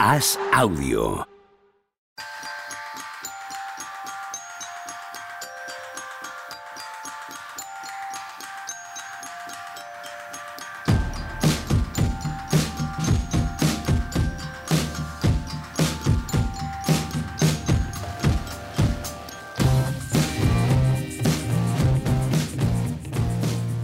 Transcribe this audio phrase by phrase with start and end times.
[0.00, 1.26] Haz audio.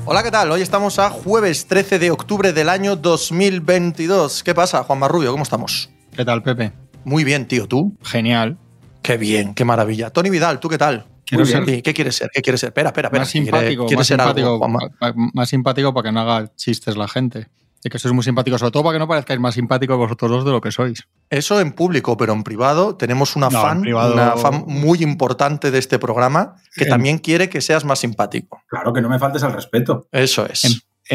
[0.07, 0.53] Hola, ¿qué tal?
[0.53, 4.45] Hoy estamos a jueves 13 de octubre del año 2022.
[4.45, 5.33] ¿Qué pasa, Juan Marrubio?
[5.33, 5.94] ¿Cómo estamos?
[6.15, 6.73] ¿Qué tal, Pepe?
[7.05, 7.67] Muy bien, tío.
[7.67, 7.97] ¿Tú?
[8.03, 8.59] Genial.
[9.03, 10.11] Qué bien, qué maravilla.
[10.11, 11.07] Tony Vidal, ¿tú qué tal?
[11.27, 11.65] Quiero Muy bien.
[11.67, 12.31] ser- ¿Y ¿Qué quieres ser?
[12.33, 12.69] ¿Qué quieres ser?
[12.69, 13.21] Espera, espera, espera.
[13.23, 14.65] Más ¿Quiere- simpático, ¿Quieres más ser simpático,
[15.03, 17.49] algo, más simpático para que no haga chistes la gente.
[17.87, 20.45] Y que sois muy simpáticos, sobre todo para que no parezcáis más simpáticos vosotros dos
[20.47, 21.03] de lo que sois.
[21.29, 25.71] Eso en público, pero en privado tenemos una No, fan, privado- una fan muy importante
[25.71, 28.63] de este programa que En- también quiere que seas más simpático.
[28.69, 30.07] Claro que no me faltes al respeto.
[30.13, 30.65] Eso es.
[30.65, 30.73] En,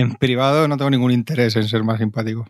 [0.10, 2.46] en privado no tengo ningún interés en ser más simpático.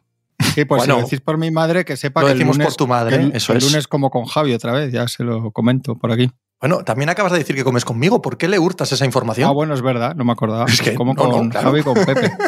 [0.53, 2.57] Sí, pues Bueno, si lo decís por mi madre, que sepa Lo que el decimos
[2.57, 3.63] lunes, por tu madre, el, eso el es.
[3.63, 6.29] lunes como con Javi otra vez, ya se lo comento por aquí.
[6.59, 8.21] Bueno, también acabas de decir que comes conmigo.
[8.21, 9.47] ¿Por qué le hurtas esa información?
[9.49, 10.65] Ah, bueno, es verdad, no me acordaba.
[10.65, 11.67] Es que como no, no, con claro.
[11.67, 12.31] Javi y con Pepe.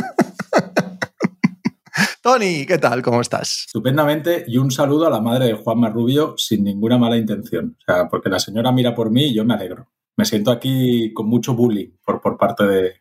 [2.21, 3.01] Tony, ¿qué tal?
[3.01, 3.63] ¿Cómo estás?
[3.67, 4.43] Estupendamente.
[4.47, 7.77] Y un saludo a la madre de Juanma Rubio sin ninguna mala intención.
[7.79, 9.87] O sea, porque la señora mira por mí y yo me alegro.
[10.17, 12.93] Me siento aquí con mucho bullying por, por parte de,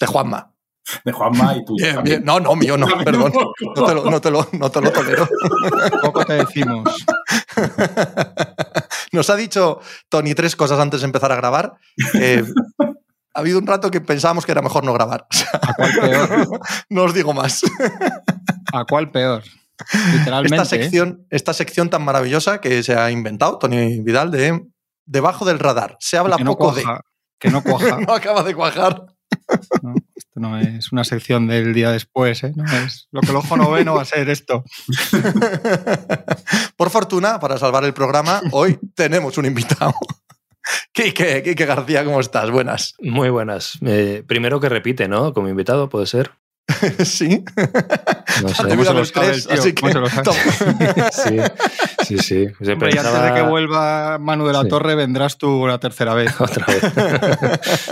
[0.00, 0.51] De Juanma.
[1.04, 1.76] De Juanma y tú.
[1.76, 2.24] Bien, bien.
[2.24, 3.32] No, no, mío no, perdón.
[3.76, 5.28] No te lo, no te lo, no te lo tolero.
[6.02, 7.04] Poco te decimos.
[9.12, 11.74] Nos ha dicho Tony tres cosas antes de empezar a grabar.
[12.14, 12.42] Eh,
[13.34, 15.26] ha habido un rato que pensábamos que era mejor no grabar.
[15.52, 16.60] ¿A cuál peor?
[16.90, 17.62] no os digo más.
[18.72, 19.42] ¿A cuál peor?
[20.12, 20.56] Literalmente.
[20.56, 20.82] Esta ¿eh?
[20.82, 24.62] sección, esta sección tan maravillosa que se ha inventado Tony Vidal de
[25.04, 25.96] Debajo del radar.
[26.00, 27.00] Se habla que no poco cuaja,
[27.38, 27.96] que no cuaja.
[27.96, 28.02] de.
[28.06, 29.06] No acaba de cuajar.
[29.82, 29.94] ¿No?
[30.14, 32.52] Esto no es una sección del día después, ¿eh?
[32.56, 34.64] No es lo que el ojo no ve no va a ser esto.
[36.76, 39.94] Por fortuna, para salvar el programa, hoy tenemos un invitado.
[40.92, 42.50] Quique, Quique García, ¿cómo estás?
[42.50, 42.94] Buenas.
[43.00, 43.78] Muy buenas.
[43.84, 45.32] Eh, primero que repite, ¿no?
[45.32, 46.32] Como invitado, puede ser.
[47.04, 47.44] sí.
[48.42, 48.54] No sé.
[48.54, 49.58] Se lo los tres, tío?
[49.60, 50.22] así ¿Cómo que se lo sabe?
[50.22, 51.10] toma.
[51.12, 51.38] Sí,
[52.04, 52.46] sí, sí.
[52.62, 54.68] Se Hombre, y antes pensaba- de que vuelva Manu de la Sí.
[54.68, 56.32] Torre, vendrás tú la tercera vez.
[56.40, 56.82] Otra vez.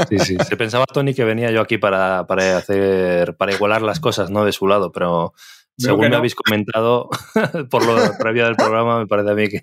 [0.08, 0.36] Sí, sí.
[0.48, 4.44] Se pensaba, Tony, que venía yo aquí para, para hacer, para igualar las cosas, ¿no?
[4.44, 5.34] De su lado, pero
[5.80, 6.16] según me no.
[6.18, 7.08] habéis comentado
[7.70, 9.60] por lo previo del programa, me parece a mí que,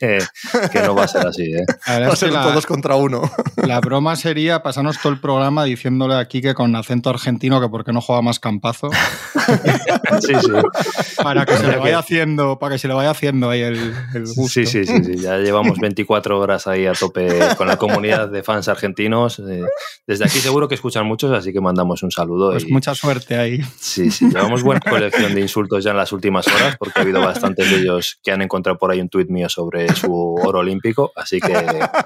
[0.72, 1.66] que no va a ser así, ¿eh?
[1.88, 3.30] Va a ser la, todos contra uno.
[3.58, 7.86] la broma sería pasarnos todo el programa diciéndole aquí que con acento argentino que por
[7.86, 8.90] qué no juega más campazo
[10.22, 10.52] Sí, sí.
[11.24, 13.94] para que se le Ya vaya haciendo para que se le vaya haciendo ahí el,
[14.14, 14.48] el gusto.
[14.48, 15.18] Sí, sí, sí, sí.
[15.18, 19.40] Ya llevamos 24 horas ahí a tope con la comunidad de fans argentinos.
[19.40, 19.64] Eh,
[20.06, 22.52] Desde aquí seguro que escuchan muchos, así que mandamos un saludo.
[22.52, 23.62] Pues y- mucha suerte ahí.
[23.80, 27.22] Sí, sí, llevamos buena colección de insultos ya en las últimas horas, porque ha habido
[27.22, 31.12] bastantes de ellos que han encontrado por ahí un tuit mío sobre su oro olímpico,
[31.16, 31.54] así que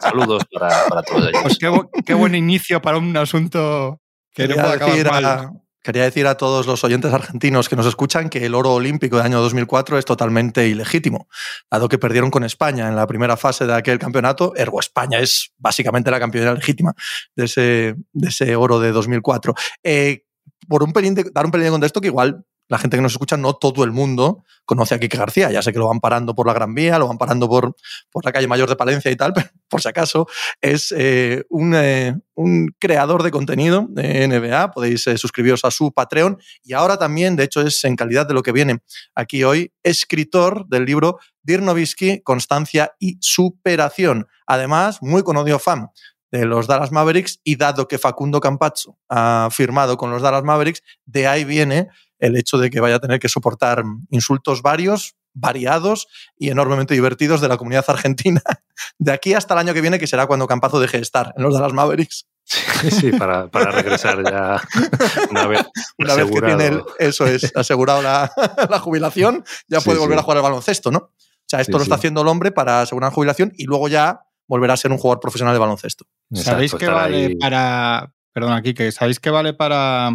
[0.02, 1.42] saludos para, para todos ellos.
[1.44, 1.72] Pues qué,
[2.06, 4.00] qué buen inicio para un asunto
[4.34, 5.50] que no puede acabar decir, mal.
[5.82, 9.26] Quería decir a todos los oyentes argentinos que nos escuchan que el oro olímpico del
[9.26, 11.28] año 2004 es totalmente ilegítimo,
[11.70, 14.54] dado que perdieron con España en la primera fase de aquel campeonato.
[14.56, 16.94] Ergo, España es básicamente la campeona legítima
[17.36, 19.54] de ese, de ese oro de 2004.
[19.84, 20.26] Eh,
[20.68, 23.36] por un pelín dar un pelín de contexto que igual la gente que nos escucha,
[23.36, 25.52] no todo el mundo conoce a Quique García.
[25.52, 27.76] Ya sé que lo van parando por la Gran Vía, lo van parando por,
[28.10, 30.26] por la calle Mayor de Palencia y tal, pero por si acaso
[30.62, 34.72] es eh, un, eh, un creador de contenido de NBA.
[34.72, 38.36] Podéis eh, suscribiros a su Patreon y ahora también, de hecho, es en calidad de
[38.36, 38.80] lo que viene
[39.16, 44.28] aquí hoy, escritor del libro Dirnovitsky, Constancia y Superación.
[44.48, 45.90] Además, muy conocido fan
[46.32, 50.82] de los Dallas Mavericks y dado que Facundo Campazzo ha firmado con los Dallas Mavericks,
[51.06, 51.90] de ahí viene
[52.22, 57.42] el hecho de que vaya a tener que soportar insultos varios, variados y enormemente divertidos
[57.42, 58.42] de la comunidad argentina
[59.00, 61.44] de aquí hasta el año que viene, que será cuando Campazo deje de estar en
[61.44, 62.28] los Dallas Mavericks.
[62.44, 64.62] Sí, para, para regresar ya
[65.30, 65.62] una vez,
[65.98, 68.32] Una vez que tiene, el- eso es, asegurado la,
[68.70, 70.20] la jubilación, ya Sí, puede volver sí.
[70.20, 70.98] a jugar al baloncesto, ¿no?
[71.00, 71.14] O
[71.48, 72.00] sea, esto Sí, lo está sí.
[72.00, 75.20] haciendo el hombre para asegurar la jubilación y luego ya volverá a ser un jugador
[75.22, 76.06] profesional de baloncesto.
[76.34, 77.36] ¿Sabéis Exacto, estar vale ahí.
[77.36, 78.14] para.
[78.34, 80.10] Perdón, aquí, que ¿sabéis qué vale para,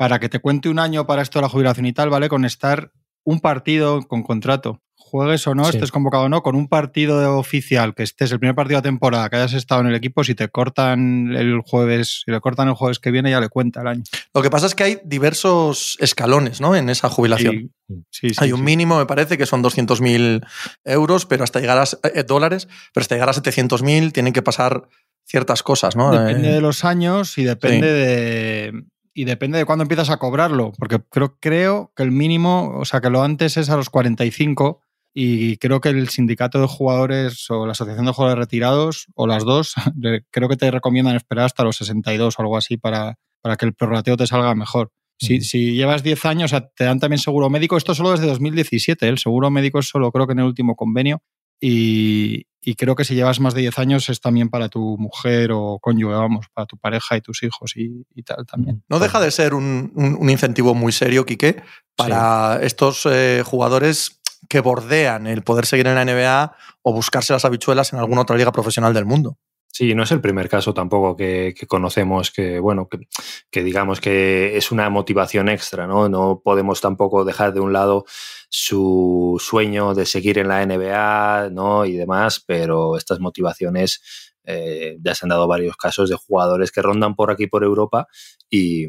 [0.00, 2.08] para que te cuente un año para esto de la jubilación y tal?
[2.08, 2.90] Vale con estar
[3.22, 4.80] un partido con contrato.
[4.94, 5.76] Juegues o no, Sí.
[5.76, 9.28] estés convocado o no, con un partido oficial, que estés el primer partido de temporada,
[9.28, 12.74] que hayas estado en el equipo, si te cortan el jueves, si le cortan el
[12.74, 14.02] jueves que viene, ya le cuenta el año.
[14.32, 16.74] Lo que pasa es que hay diversos escalones ¿no?
[16.74, 17.70] en esa jubilación.
[17.86, 18.64] Sí, sí, sí, Hay un sí.
[18.64, 20.42] mínimo, me parece, que son 200.000
[20.84, 24.84] euros, pero hasta llegar a eh, dólares, pero hasta llegar a 700.000 tienen que pasar
[25.26, 26.10] ciertas cosas, ¿no?
[26.10, 27.92] Depende Eh, de los años y depende Sí.
[27.92, 28.84] de.
[29.14, 30.72] Y depende de cuándo empiezas a cobrarlo.
[30.78, 34.80] Porque creo, creo que el mínimo, o sea, que lo antes es a los 45
[35.12, 39.44] y creo que el sindicato de jugadores o la asociación de jugadores retirados o las
[39.44, 39.74] dos,
[40.30, 43.74] creo que te recomiendan esperar hasta los 62 o algo así para, para que el
[43.74, 44.92] prorrateo te salga mejor.
[45.18, 47.76] Si, si, llevas 10 años, te dan también seguro médico.
[47.76, 49.04] Esto solo desde 2017.
[49.04, 49.08] ¿eh?
[49.10, 51.22] El seguro médico es solo creo que en el último convenio.
[51.60, 55.50] Y, y, creo que si llevas más de 10 años es también para tu mujer
[55.52, 58.82] o cónyuge, vamos, para tu pareja y tus hijos y, y tal también.
[58.88, 61.62] No deja de ser un, un, un incentivo muy serio, Quique,
[61.96, 62.66] para sí.
[62.66, 67.92] estos eh, jugadores que bordean el poder seguir en la NBA o buscarse las habichuelas
[67.92, 69.36] en alguna otra liga profesional del mundo.
[69.72, 73.06] Sí, no es el primer caso tampoco que, conocemos que, bueno, que,
[73.50, 76.08] que, digamos que es una motivación extra, ¿no?
[76.08, 78.04] No podemos tampoco dejar de un lado
[78.48, 81.84] su sueño de seguir en la NBA, ¿no?
[81.84, 86.82] Y demás, pero estas motivaciones eh, ya se han dado varios casos de jugadores que
[86.82, 88.08] rondan por aquí, por Europa,
[88.48, 88.86] y,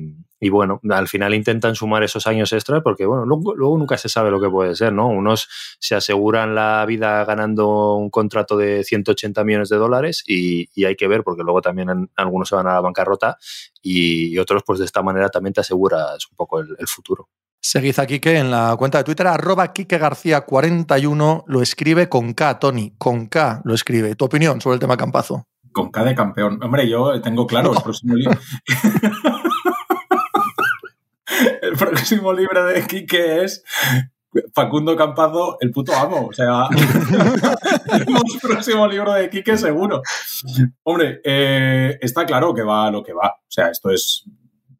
[0.49, 4.41] bueno, al final intentan sumar esos años extras porque, bueno, luego, nunca se sabe lo
[4.41, 5.07] que puede ser, ¿no?
[5.07, 5.47] Unos
[5.79, 11.07] se aseguran la vida ganando un contrato de 180 millones de dólares y, hay que
[11.07, 13.37] ver porque luego también algunos se van a la bancarrota
[13.81, 17.29] y, otros, pues de esta manera también te aseguras un poco el futuro.
[17.63, 22.33] Seguid a Quique en la cuenta de Twitter, arroba Quique García 41, lo escribe con
[22.33, 24.15] K, Tony, con K lo escribe.
[24.15, 25.45] ¿Tu opinión sobre el tema Campazo?
[25.71, 26.59] Con K de campeón.
[26.63, 27.77] Hombre, yo tengo claro no.
[27.77, 28.39] el próximo libro.
[31.61, 33.63] el próximo libro de Quique es
[34.55, 36.29] Facundo Campazo, el puto amo.
[36.29, 36.63] O sea,
[37.91, 38.07] el
[38.41, 40.01] próximo libro de Quique seguro.
[40.81, 43.35] Hombre, eh, está claro que va lo que va.
[43.39, 44.25] O sea, esto es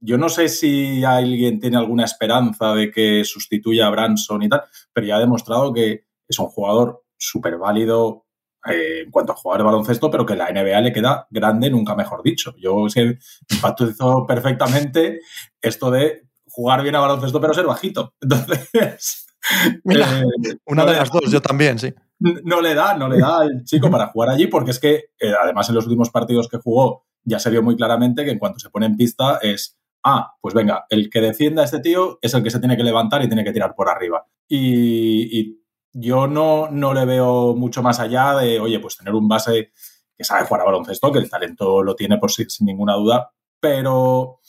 [0.01, 4.63] yo no sé si alguien tiene alguna esperanza de que sustituya a Branson y tal,
[4.91, 8.25] pero ya ha demostrado que es un jugador súper válido
[8.65, 11.95] eh, en cuanto a jugar de baloncesto, pero que la NBA le queda grande, nunca
[11.95, 12.53] mejor dicho.
[12.57, 13.19] Yo sé,
[13.49, 15.19] hizo perfectamente
[15.61, 18.15] esto de jugar bien a baloncesto, pero ser bajito.
[18.21, 19.27] Entonces.
[19.83, 21.93] Mira, eh, una no de las dos, yo también, sí.
[22.19, 25.33] No le da, no le da al chico para jugar allí, porque es que, eh,
[25.41, 28.59] además, en los últimos partidos que jugó, ya se vio muy claramente que en cuanto
[28.59, 32.33] se pone en pista es ah, pues venga, el que defienda a este tío es
[32.33, 34.25] el que se tiene que levantar y tiene que tirar por arriba.
[34.47, 35.59] Y,
[35.93, 39.73] yo no, no, le veo mucho más allá de, oye, pues tener un base
[40.17, 43.33] que sabe jugar a baloncesto, que el talento lo tiene por sí, sin ninguna duda,
[43.59, 44.39] pero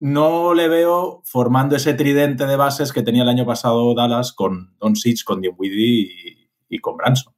[0.00, 4.76] no le veo formando ese tridente de bases que tenía el año pasado Dallas con
[4.78, 7.32] Don Sitch, con Dinwiddie y, y con Branson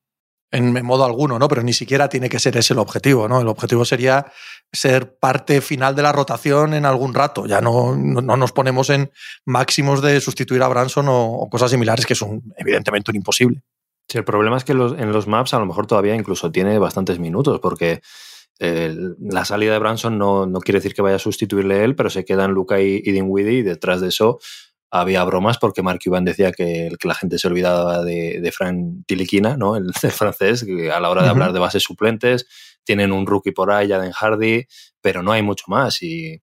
[0.52, 1.48] en modo alguno, ¿no?
[1.48, 3.40] Pero ni siquiera tiene que ser ese el objetivo, ¿no?
[3.40, 4.26] El objetivo sería
[4.70, 7.46] ser parte final de la rotación en algún rato.
[7.46, 9.10] Ya no, no, no nos ponemos en
[9.46, 12.24] máximos de sustituir a Branson o, cosas similares, que es
[12.56, 13.62] evidentemente un imposible.
[14.08, 17.18] Sí, el problema es que en los maps a lo mejor todavía incluso tiene bastantes
[17.18, 18.02] minutos, porque
[18.58, 22.10] el, la salida de Branson no, no, quiere decir que vaya a sustituirle él, pero
[22.10, 24.38] se quedan Luca y, y Dinwiddie y detrás de eso
[24.92, 29.06] había bromas porque Mark Cuban decía que, que, la gente se olvidaba de, de Frank
[29.06, 29.74] Tiliquina, ¿no?
[29.74, 31.32] el, el, francés, que a la hora de uh -huh.
[31.32, 32.46] hablar de bases suplentes,
[32.84, 34.66] tienen un rookie por ahí, Jaden Hardy,
[35.00, 36.02] pero no hay mucho más.
[36.02, 36.42] Y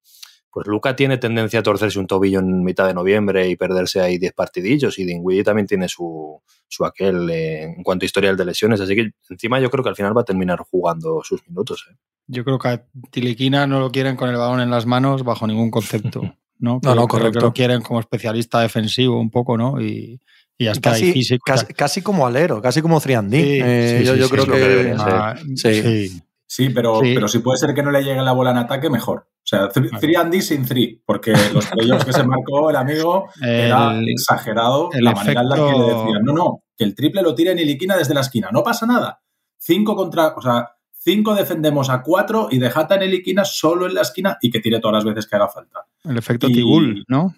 [0.51, 4.17] pues Luca tiene tendencia a torcerse un tobillo en mitad de noviembre y perderse ahí
[4.17, 8.45] 10 partidillos, y Dinwiddie también tiene su, su aquel eh, en cuanto a historial de
[8.45, 11.85] lesiones, así que encima yo creo que al final va a terminar jugando sus minutos.
[11.91, 11.95] ¿eh?
[12.25, 15.45] Yo creo que a Tiliquina no lo quieren con el balón en las manos bajo
[15.45, 16.21] ningún concepto.
[16.59, 16.79] ¿no?
[16.83, 17.39] No, no, correcto.
[17.39, 19.81] Que lo quieren como especialista defensivo un poco, ¿no?
[19.81, 20.19] Y,
[20.57, 20.91] y ya está.
[20.91, 23.41] Casi, físico, casi, casi, como alero, casi como Triandí.
[23.41, 24.95] Sí, eh, sí, yo, sí, yo creo que...
[24.97, 26.21] Ah, sí.
[26.51, 29.19] Sí, pero, pero si puede ser que no le llegue la bola en ataque, mejor.
[29.19, 33.99] O sea, 3 sin 3, porque los playoffs que se marcó el amigo el, era
[34.05, 35.33] exagerado el la efecto...
[35.33, 37.95] manera en la que le decían, no, no, que el triple lo tire en Iliquina
[37.95, 39.21] desde la esquina, no pasa nada.
[39.59, 44.01] 5 contra, o sea, 5 defendemos a 4 y dejata en Iliquina solo en la
[44.01, 45.85] esquina y que tire todas las veces que haga falta.
[46.03, 46.53] El efecto y...
[46.53, 47.35] Tibul, ¿no?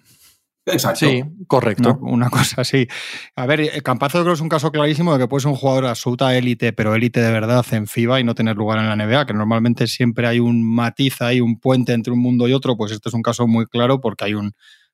[0.66, 1.06] Exacto.
[1.06, 1.98] Sí, correcto.
[2.00, 2.86] Una, una, cosa así.
[3.34, 5.56] A ver, eh, Campazo creo que es un caso clarísimo de que puede ser un
[5.56, 8.96] jugador absoluta élite, pero élite de verdad en FIBA y no tener lugar en la
[8.96, 12.76] NBA, que normalmente siempre hay un matiz ahí, un puente entre un mundo y otro,
[12.76, 14.52] pues este es un caso muy claro porque hay un,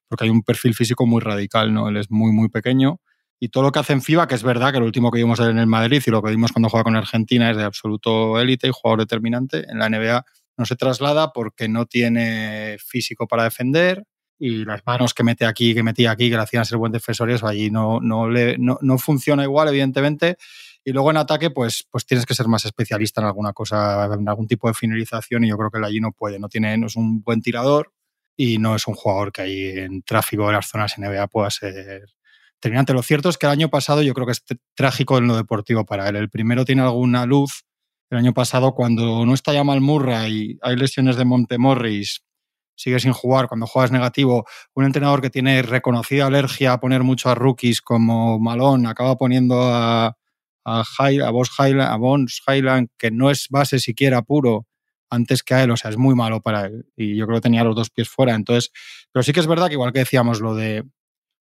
[0.09, 1.89] porque hay un perfil físico muy radical, ¿no?
[1.89, 3.01] Él es muy, muy pequeño
[3.40, 5.40] y todo lo que hace en FIBA, que es verdad que lo último que vimos
[5.40, 8.66] en el Madrid y lo que vimos cuando juega con Argentina es de absoluto élite
[8.66, 10.25] y jugador determinante, en la NBA
[10.57, 14.04] no se traslada porque no tiene físico para defender,
[14.38, 17.30] y las manos que mete aquí, que metía aquí, que le hacían ser buen defensor,
[17.30, 20.37] eso allí no, no, le, no, no, funciona igual, evidentemente.
[20.85, 24.28] Y luego en ataque, pues, pues tienes que ser más especialista en alguna cosa, en
[24.28, 26.87] algún tipo de finalización, y yo creo que él allí no puede, no, tiene, no
[26.87, 27.92] es un buen tirador
[28.37, 32.04] y no es un jugador que ahí en tráfico de las zonas NBA pueda ser
[32.61, 32.93] determinante.
[32.93, 35.85] Lo cierto es que el año pasado yo creo que es trágico en lo deportivo
[35.85, 36.17] para él.
[36.17, 37.65] El primero tiene alguna luz.
[38.11, 42.25] El año pasado, cuando no está ya mal Murray, hay lesiones de Montemorris,
[42.75, 47.29] sigue sin jugar, cuando juegas negativo, un entrenador que tiene reconocida alergia a poner mucho
[47.29, 50.17] a rookies como Malón, acaba poniendo a,
[50.65, 54.67] a, a, Boss Highland, a Bones Highland, que no es base siquiera puro,
[55.11, 56.87] antes que a él, o sea, es muy malo para él.
[56.97, 58.35] Y yo creo que tenía los dos pies fuera.
[58.35, 58.71] Entonces,
[59.12, 60.85] pero sí que es verdad que igual que decíamos lo de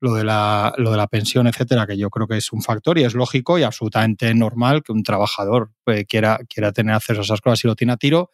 [0.01, 2.97] lo de la, lo de la pensión, etcétera, que yo creo que es un factor
[2.97, 7.23] y es lógico y absolutamente normal que un trabajador pues, quiera, quiera tener acceso a
[7.23, 8.31] esas cosas y lo tiene a tiro.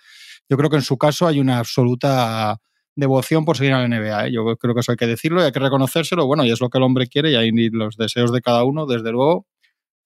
[0.49, 2.57] Yo creo que en su caso hay una absoluta
[2.95, 4.27] devoción por seguir a la NBA.
[4.27, 4.31] ¿eh?
[4.31, 6.25] Yo creo que eso hay que decirlo y hay que reconocérselo.
[6.25, 8.85] Bueno, y es lo que el hombre quiere y hay los deseos de cada uno,
[8.85, 9.45] desde luego.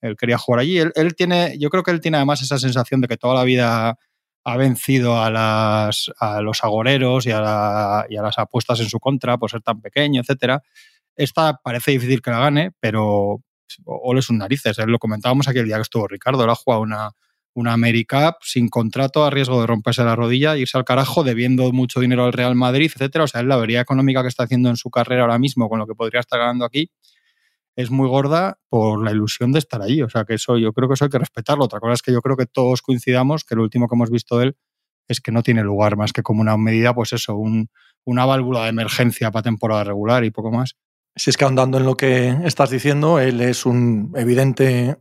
[0.01, 0.80] Él quería jugar allí.
[0.80, 3.44] Él, él, tiene, yo creo que él tiene además esa sensación de que toda la
[3.44, 4.00] vida
[4.44, 8.89] ha vencido a, las, a los agoreros y a, la, y a las apuestas en
[8.89, 10.63] su contra por ser tan pequeño, etcétera.
[11.15, 13.41] Esta parece difícil que la gane, pero
[13.86, 14.77] ole sus narices.
[14.86, 16.44] Lo comentábamos aquel día que estuvo Ricardo.
[16.44, 17.12] Él ha jugado una,
[17.53, 22.00] una AmeriCup sin contrato a riesgo de romperse la rodilla, irse al carajo debiendo mucho
[22.00, 23.25] dinero al Real Madrid, etcétera.
[23.25, 25.88] O sea, la avería económica que está haciendo en su carrera ahora mismo con lo
[25.88, 26.91] que podría estar ganando aquí
[27.75, 30.01] es muy gorda por la ilusión de estar allí.
[30.01, 31.65] O sea, que eso yo creo que eso hay que respetarlo.
[31.65, 34.38] Otra cosa es que yo creo que todos coincidamos que lo último que hemos visto
[34.38, 34.58] de él
[35.08, 37.70] es que no tiene lugar más que como una medida, pues eso, un,
[38.06, 40.75] una válvula de emergencia para temporada regular y poco más.
[41.15, 44.98] Si es que ahondando en lo que estás diciendo, él es un evidente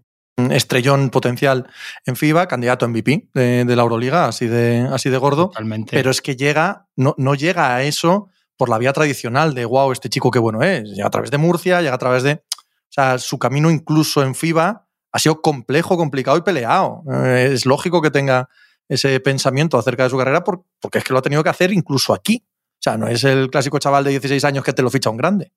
[0.50, 1.68] estrellón potencial
[2.06, 5.48] en FIBA, candidato MVP de, de, la Euroliga, así de, así de gordo.
[5.48, 5.90] Totalmente.
[5.92, 9.92] Pero es que llega, no, no llega a eso por la vía tradicional de wow,
[9.92, 10.84] este chico qué bueno es.
[10.84, 12.32] Llega a través de Murcia, llega a través de.
[12.32, 17.02] O sea, su camino incluso en FIBA ha sido complejo, complicado y peleado.
[17.12, 18.48] Eh, es lógico que tenga
[18.88, 22.12] ese pensamiento acerca de su carrera porque es que lo ha tenido que hacer incluso
[22.12, 22.44] aquí.
[22.44, 25.16] O sea, no es el clásico chaval de 16 años que te lo ficha un
[25.16, 25.52] grande.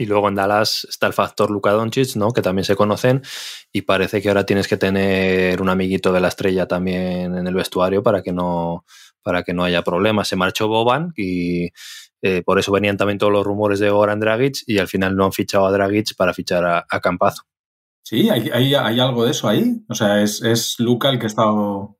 [0.00, 2.32] Y luego en Dallas está el factor Luka Doncic, ¿no?
[2.32, 3.20] Que también se conocen
[3.70, 7.52] y parece que ahora tienes que tener un amiguito de la estrella también en el
[7.52, 8.86] vestuario para que no,
[9.22, 10.26] para que no haya problemas.
[10.26, 11.68] Se marchó Boban y
[12.22, 15.26] eh, por eso venían también todos los rumores de Goran Dragic y al final no
[15.26, 17.42] han fichado a Dragic para fichar a, a Campazo.
[18.02, 19.84] Sí, hay, hay, algo de eso ahí.
[19.86, 21.98] O sea, es, es Luca el que ha estado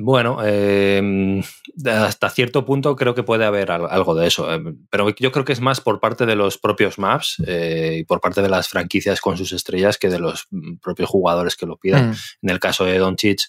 [0.00, 1.42] bueno, eh,
[1.86, 5.52] hasta cierto punto creo que puede haber algo de eso, eh, pero yo creo que
[5.52, 9.20] es más por parte de los propios maps eh, y por parte de las franquicias
[9.20, 10.46] con sus estrellas que de los
[10.80, 12.10] propios jugadores que lo pidan.
[12.10, 12.14] Mm.
[12.42, 13.40] En el caso de Doncic,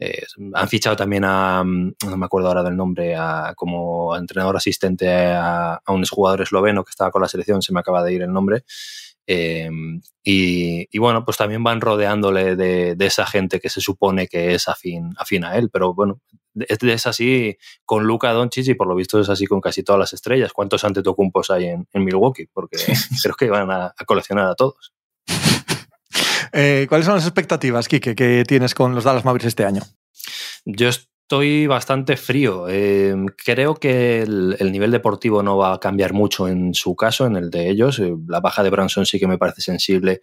[0.00, 5.08] eh, han fichado también a, no me acuerdo ahora del nombre, a, como entrenador asistente
[5.08, 8.22] a, a un jugador esloveno que estaba con la selección, se me acaba de ir
[8.22, 8.64] el nombre.
[9.26, 9.70] Eh,
[10.22, 14.54] y, y, bueno, pues también van rodeándole de, de, esa gente que se supone que
[14.54, 15.70] es afín, afín a él.
[15.70, 16.20] Pero bueno,
[16.54, 20.12] es, así con Luca Doncic y por lo visto es así con casi todas las
[20.12, 20.52] estrellas.
[20.52, 22.46] ¿Cuántos antetocumpos hay en, en Milwaukee?
[22.52, 22.76] Porque
[23.22, 24.92] creo que van a, a coleccionar a todos.
[26.54, 29.80] Eh, ¿Cuáles son las expectativas, Kike, que tienes con los Dallas Mavericks este año?
[30.66, 30.90] Yo
[31.32, 32.66] estoy bastante frío.
[32.68, 37.24] Eh, creo que el, el, nivel deportivo no va a cambiar mucho en su caso,
[37.24, 37.98] en el de ellos.
[38.00, 40.20] Eh, la baja de Branson sí que me parece sensible,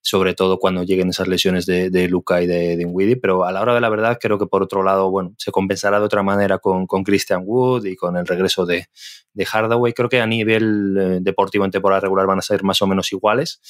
[0.00, 3.62] sobre todo cuando lleguen esas lesiones de, de Luca y de Dinwiddie, pero a la
[3.62, 6.58] hora de la verdad creo que por otro lado, bueno, se compensará de otra manera
[6.58, 8.88] con, con Christian Wood y con el regreso de,
[9.34, 9.92] de Hardaway.
[9.92, 13.12] Creo que a nivel eh, deportivo en temporada regular van a ser más o menos
[13.12, 13.60] iguales.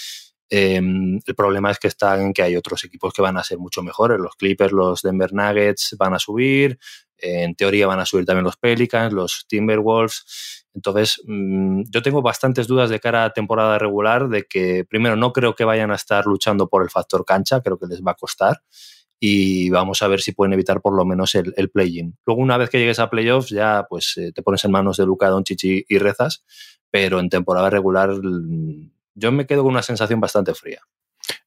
[0.51, 3.83] Eh, el problema es que están que hay otros equipos que van a ser mucho
[3.83, 4.19] mejores.
[4.19, 6.79] Los Clippers, los Denver Nuggets van a subir.
[7.21, 10.65] En teoría van a subir también los Pelicans, los Timberwolves.
[10.73, 15.33] Entonces, mmm, yo tengo bastantes dudas de cara a temporada regular de que, primero, no
[15.33, 18.15] creo que vayan a estar luchando por el factor cancha, creo que les va a
[18.15, 18.63] costar.
[19.21, 22.17] Y vamos a ver si pueden evitar por lo menos el, play-in.
[22.25, 25.07] Luego, una vez que llegues a playoffs, ya pues eh, te pones en manos de
[25.07, 26.45] Luca Doncic y, y rezas,
[26.93, 28.11] pero en temporada regular
[29.19, 30.81] yo me quedo con una sensación bastante fría.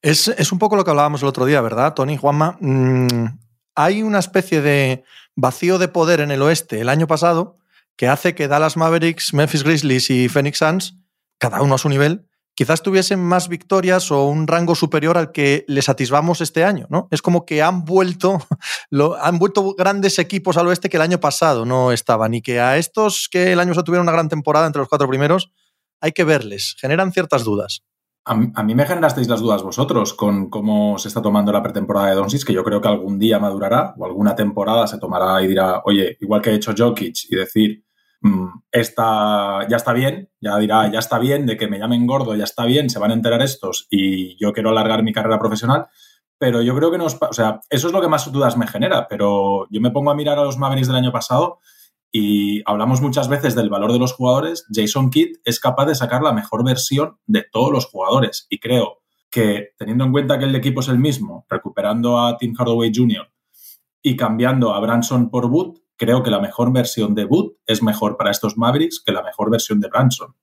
[0.00, 2.56] Es, es, un poco lo que hablábamos el otro día, ¿verdad, Tony, Juanma?
[2.60, 3.38] Mm,
[3.74, 7.58] hay una especie de vacío de poder en el oeste el año pasado
[7.96, 10.96] que hace que Dallas Mavericks, Memphis Grizzlies y Phoenix Suns,
[11.38, 15.64] cada uno a su nivel, quizás tuviesen más victorias o un rango superior al que
[15.68, 17.08] les atisbamos este año, ¿no?
[17.10, 18.46] Es como que han vuelto,
[18.90, 22.60] lo, han vuelto grandes equipos al oeste que el año pasado no estaban y que
[22.60, 25.50] a estos que el año pasado tuvieron una gran temporada entre los cuatro primeros,
[26.02, 27.82] hay que verles, generan ciertas dudas.
[28.24, 32.14] A, mí me generasteis las dudas vosotros con cómo se está tomando la pretemporada de
[32.14, 35.80] Doncic, que yo creo que algún día madurará o alguna temporada se tomará y dirá,
[35.84, 37.84] oye, igual que ha hecho Jokic y decir,
[38.20, 38.80] mmm, ya
[39.76, 42.90] está bien, ya dirá, ya está bien, de que me llamen gordo, ya está bien,
[42.90, 45.86] se van a enterar estos y yo quiero alargar mi carrera profesional.
[46.38, 49.06] Pero yo creo que nos, o sea, eso es lo que más dudas me genera.
[49.08, 51.60] Pero yo me pongo a mirar a los Mavericks del año pasado
[52.12, 56.22] y hablamos muchas veces del valor de los jugadores, Jason Kidd es capaz de sacar
[56.22, 58.46] la mejor versión de todos los jugadores.
[58.50, 62.54] Y creo que, teniendo en cuenta que el equipo es el mismo, recuperando a Tim
[62.54, 63.32] Hardaway Jr.
[64.02, 68.18] y cambiando a Branson por Wood, creo que la mejor versión de Wood es mejor
[68.18, 70.36] para estos Mavericks que la mejor versión de Branson.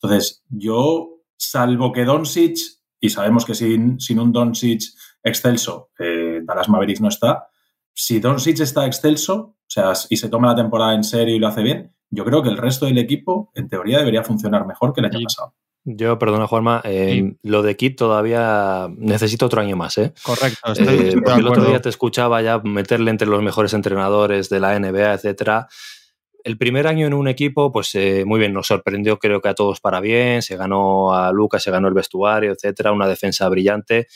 [0.00, 2.56] Entonces, yo, salvo que Doncic,
[2.98, 4.84] y sabemos que sin, sin un Doncic
[5.22, 7.48] excelso, eh, Dallas Mavericks no está.
[7.94, 11.48] Si Doncic está excelso, o sea, y se toma la temporada en serio y lo
[11.48, 15.00] hace bien, yo creo que el resto del equipo, en teoría, debería funcionar mejor que
[15.00, 15.54] el año pasado.
[15.84, 20.12] Yo, perdona, Juanma, eh, lo de Kit todavía necesito otro año más, ¿eh?
[20.22, 20.72] Correcto.
[20.76, 25.14] Eh, el otro día te escuchaba ya meterle entre los mejores entrenadores de la NBA,
[25.14, 25.68] etcétera.
[26.44, 29.54] El primer año en un equipo, pues eh, muy bien, nos sorprendió, creo que a
[29.54, 30.42] todos para bien.
[30.42, 32.92] Se ganó a Lucas, se ganó el vestuario, etcétera.
[32.92, 34.06] Una defensa brillante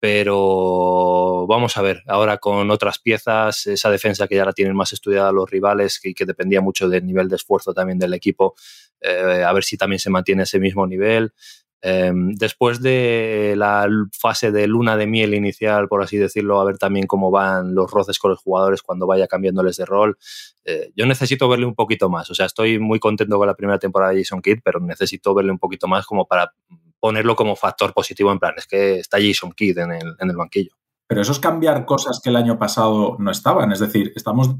[0.00, 4.92] pero vamos a ver, ahora con otras piezas, esa defensa que ya la tienen más
[4.92, 8.54] estudiada los rivales y que, dependía mucho del nivel de esfuerzo también del equipo,
[9.00, 11.32] eh, a ver si también se mantiene ese mismo nivel.
[11.80, 16.76] Em, después de la fase de luna de miel inicial, por así decirlo, a ver
[16.76, 20.18] también cómo van los roces con los jugadores cuando vaya cambiándoles de rol.
[20.64, 22.30] Eh, yo necesito verle un poquito más.
[22.30, 25.52] O sea, estoy muy contento con la primera temporada de Jason Kidd, pero necesito verle
[25.52, 26.52] un poquito más como para
[27.00, 30.36] ponerlo como factor positivo en plan, es que está Jason Kidd en el, en el
[30.36, 30.78] banquillo.
[31.08, 33.72] Pero eso es cambiar cosas que el año pasado no estaban.
[33.72, 34.54] Es decir, estamos.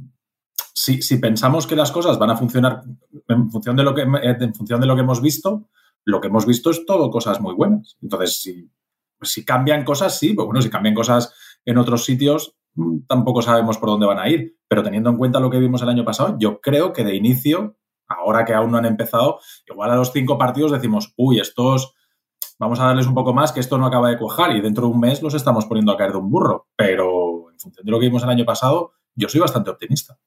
[0.74, 2.82] Si, si, pensamos que las cosas van a funcionar
[3.28, 5.68] en función, de lo que, en función de lo que hemos visto,
[6.04, 7.98] lo que hemos visto es todo cosas muy buenas.
[8.00, 8.70] Entonces, si,
[9.20, 11.34] si cambian cosas, sí, pues bueno, si cambian cosas
[11.66, 14.56] en otros sitios, mm, tampoco sabemos por dónde van a ir.
[14.68, 17.76] Pero teniendo en cuenta lo que vimos el año pasado, yo creo que de inicio,
[18.06, 21.94] ahora que aún no han empezado, igual a los cinco partidos decimos, uy, estos
[22.58, 24.92] vamos a darles un poco más, que esto no acaba de cuajar y dentro de
[24.92, 26.68] un mes los estamos poniendo a caer de un burro.
[26.76, 30.18] Pero en función de lo que vimos el año pasado, yo soy bastante optimista.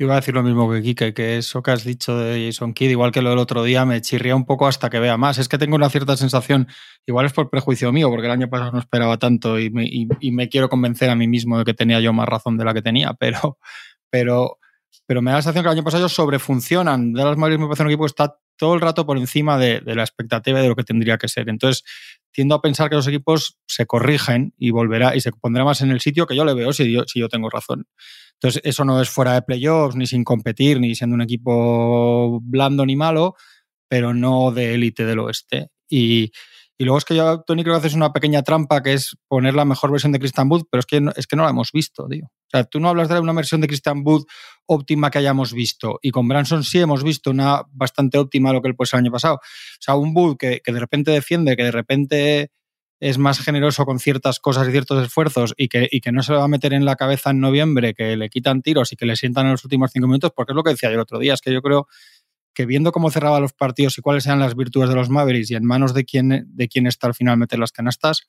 [0.00, 2.90] Iba a decir lo mismo que Kike, que eso que has dicho de Jason Kidd,
[2.90, 5.38] igual que lo del otro día, me chirría un poco hasta que vea más.
[5.38, 6.68] Es que tengo una cierta sensación,
[7.04, 10.30] igual es por prejuicio mío, porque el año pasado no esperaba tanto y me, y
[10.30, 12.82] me quiero convencer a mí mismo de que tenía yo más razón de la que
[12.82, 13.58] tenía, pero,
[14.08, 14.58] pero,
[15.06, 17.12] pero me da la sensación que el año pasado ellos sobrefuncionan.
[17.12, 19.80] De las Mavericks me parece un equipo que está todo el rato por encima de,
[19.84, 21.48] la expectativa de lo que tendría que ser.
[21.48, 21.84] Entonces,
[22.32, 25.90] tiendo a pensar que los equipos se corrigen y volverá y se pondrá más en
[25.90, 27.86] el sitio que yo le veo si yo, si yo tengo razón.
[28.34, 32.84] Entonces, eso no es fuera de playoffs, ni sin competir, ni siendo un equipo blando
[32.84, 33.34] ni malo,
[33.88, 35.68] pero no de élite del oeste.
[35.88, 36.30] Y,
[36.80, 39.54] y luego es que yo, Tony, creo que haces una pequeña trampa que es poner
[39.54, 41.72] la mejor versión de Christian Wood, pero es que no, es que no la hemos
[41.72, 42.26] visto, tío.
[42.26, 44.26] O sea, tú no hablas de una versión de Christian Wood
[44.66, 45.98] óptima que hayamos visto.
[46.02, 49.10] Y con Branson sí hemos visto una bastante óptima lo que él puso el año
[49.10, 49.34] pasado.
[49.34, 52.52] O sea, un Wood que, que de repente defiende, que de repente
[53.00, 56.32] es más generoso con ciertas cosas y ciertos esfuerzos y que, y que no se
[56.32, 59.06] le va a meter en la cabeza en noviembre que le quitan tiros y que
[59.06, 61.18] le sientan en los últimos cinco minutos, porque es lo que decía yo el otro
[61.18, 61.86] día, es que yo creo
[62.58, 65.54] que viendo cómo cerraba los partidos y cuáles eran las virtudes de los Mavericks y
[65.54, 68.28] en manos de quién, de quién está al final meter las canastas,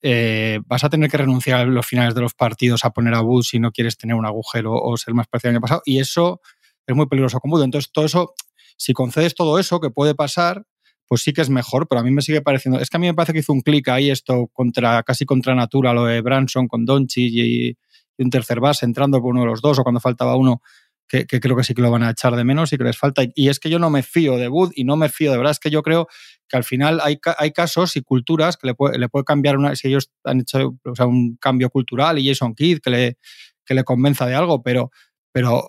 [0.00, 3.20] eh, vas a tener que renunciar a los finales de los partidos a poner a
[3.20, 5.82] Bud si no quieres tener un agujero o ser más parecido al año pasado.
[5.86, 6.40] Y eso
[6.86, 7.64] es muy peligroso con Bud.
[7.64, 8.32] Entonces, todo eso,
[8.76, 10.62] si concedes todo eso que puede pasar,
[11.08, 12.78] pues sí que es mejor, pero a mí me sigue pareciendo.
[12.78, 15.56] Es que a mí me parece que hizo un clic ahí esto contra casi contra
[15.56, 17.76] natura, lo de Branson con Donchi y, y,
[18.18, 20.62] un tercer base entrando por uno de los dos o cuando faltaba uno
[21.08, 23.22] que, creo que sí que lo van a echar de menos y que les falta.
[23.34, 25.52] Y es que yo no me fío de Wood y no me fío, de verdad,
[25.52, 26.08] es que yo creo
[26.48, 29.76] que al final hay, hay casos y culturas que le puede, le puede cambiar una,
[29.76, 33.18] si ellos han hecho un cambio cultural y Jason Kidd que le,
[33.64, 34.90] que le convenza de algo, pero,
[35.32, 35.68] pero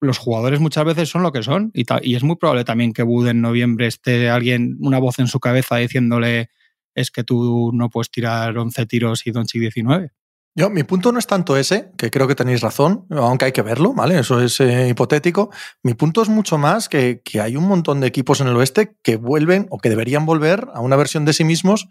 [0.00, 3.02] los jugadores muchas veces son lo que son y, y es muy probable también que
[3.02, 6.50] Wood en noviembre esté alguien, una voz en su cabeza diciéndole
[6.94, 10.10] es que tú no puedes tirar 11 tiros y Doncic 19.
[10.54, 13.62] Yo, mi punto no es tanto ese, que creo que tenéis razón, aunque hay que
[13.62, 14.18] verlo, ¿vale?
[14.18, 15.50] Eso es eh, hipotético.
[15.84, 18.96] Mi punto es mucho más que, que, hay un montón de equipos en el oeste
[19.02, 21.88] que vuelven o que deberían volver a una versión de sí mismos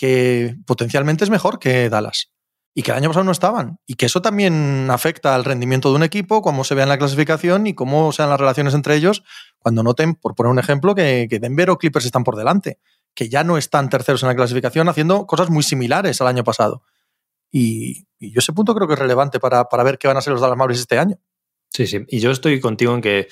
[0.00, 2.32] que potencialmente es mejor que Dallas.
[2.72, 3.80] Y que el año pasado no estaban.
[3.86, 6.96] Y que eso también afecta al rendimiento de un equipo, cómo se vea en la
[6.96, 9.24] clasificación y cómo sean las relaciones entre ellos
[9.58, 12.78] cuando noten, por poner un ejemplo, que, que Denver o Clippers están por delante.
[13.14, 16.82] Que ya no están terceros en la clasificación haciendo cosas muy similares al año pasado.
[17.50, 20.32] Y, yo ese punto creo que es relevante para, para, ver qué van a ser
[20.32, 21.16] los Dallas Mavericks este año.
[21.70, 22.04] Sí, sí.
[22.08, 23.28] Y yo estoy contigo en que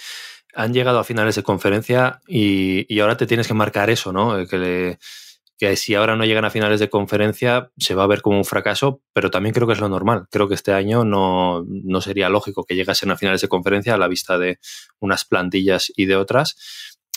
[0.55, 4.47] han llegado a finales de conferencia y, y ahora te tienes que marcar eso, ¿no?
[4.47, 4.99] Que, le,
[5.59, 8.45] que, si ahora no llegan a finales de conferencia se va a ver como un
[8.45, 10.27] fracaso, pero también creo que es lo normal.
[10.31, 13.99] Creo que este año no, no sería lógico que llegasen a finales de conferencia a
[13.99, 14.59] la vista de
[15.01, 16.57] unas plantillas y de otras.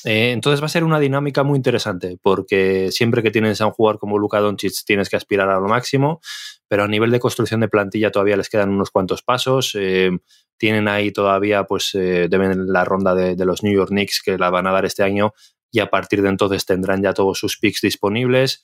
[0.04, 3.72] Eh, entonces va a ser una dinámica muy interesante porque siempre que tienes a un
[3.72, 6.22] jugador como Luka Doncic tienes que aspirar a lo máximo,
[6.71, 9.75] pero a nivel de construcción de plantilla todavía les quedan unos cuantos pasos.
[9.77, 10.10] Eh,
[10.55, 14.49] tienen ahí todavía, pues, eh, deben la ronda de, los New York Knicks que la
[14.49, 15.34] van a dar este año
[15.69, 18.63] y a partir de entonces tendrán ya todos sus picks disponibles.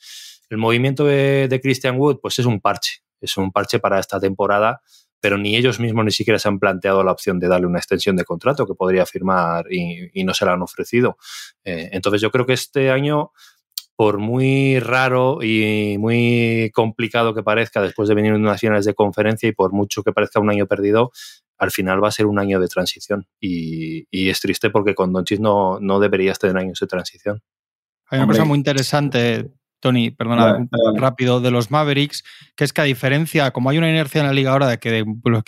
[0.49, 4.79] El movimiento de, Christian Wood, pues es un parche, es un parche para esta temporada
[5.19, 8.15] pero ni ellos mismos ni siquiera se han planteado la opción de darle una extensión
[8.15, 11.17] de contrato que podría firmar y, y no se la han ofrecido.
[11.63, 13.31] Eh, entonces yo creo que este año
[13.97, 18.93] por muy raro y muy complicado que parezca después de venir en unas finales de
[18.93, 21.11] conferencia y por mucho que parezca un año perdido,
[21.57, 23.25] al final va a ser un año de transición.
[23.41, 27.41] Y, es triste porque con Donchis no, no deberías tener años de transición.
[28.09, 32.23] Hay una cosa muy interesante Tony, perdona, rápido, de los Mavericks,
[32.55, 35.05] que es que a diferencia, como hay una inercia en la liga ahora de que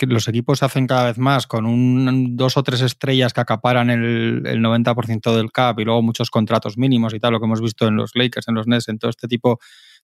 [0.08, 3.90] los, equipos se hacen cada vez más con un, dos o tres estrellas que acaparan
[3.90, 7.88] el, 90% del cap y luego muchos contratos mínimos y tal, lo que hemos visto
[7.88, 9.60] en los Lakers, en los Nets, en todo este tipo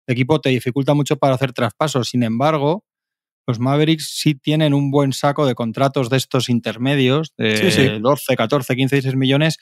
[0.08, 2.10] de equipo, te dificulta mucho para hacer traspasos.
[2.10, 2.84] Sin embargo,
[3.48, 8.76] los Mavericks sí tienen un buen saco de contratos de estos intermedios, de 12, 14,
[8.76, 9.58] 15, 16 millones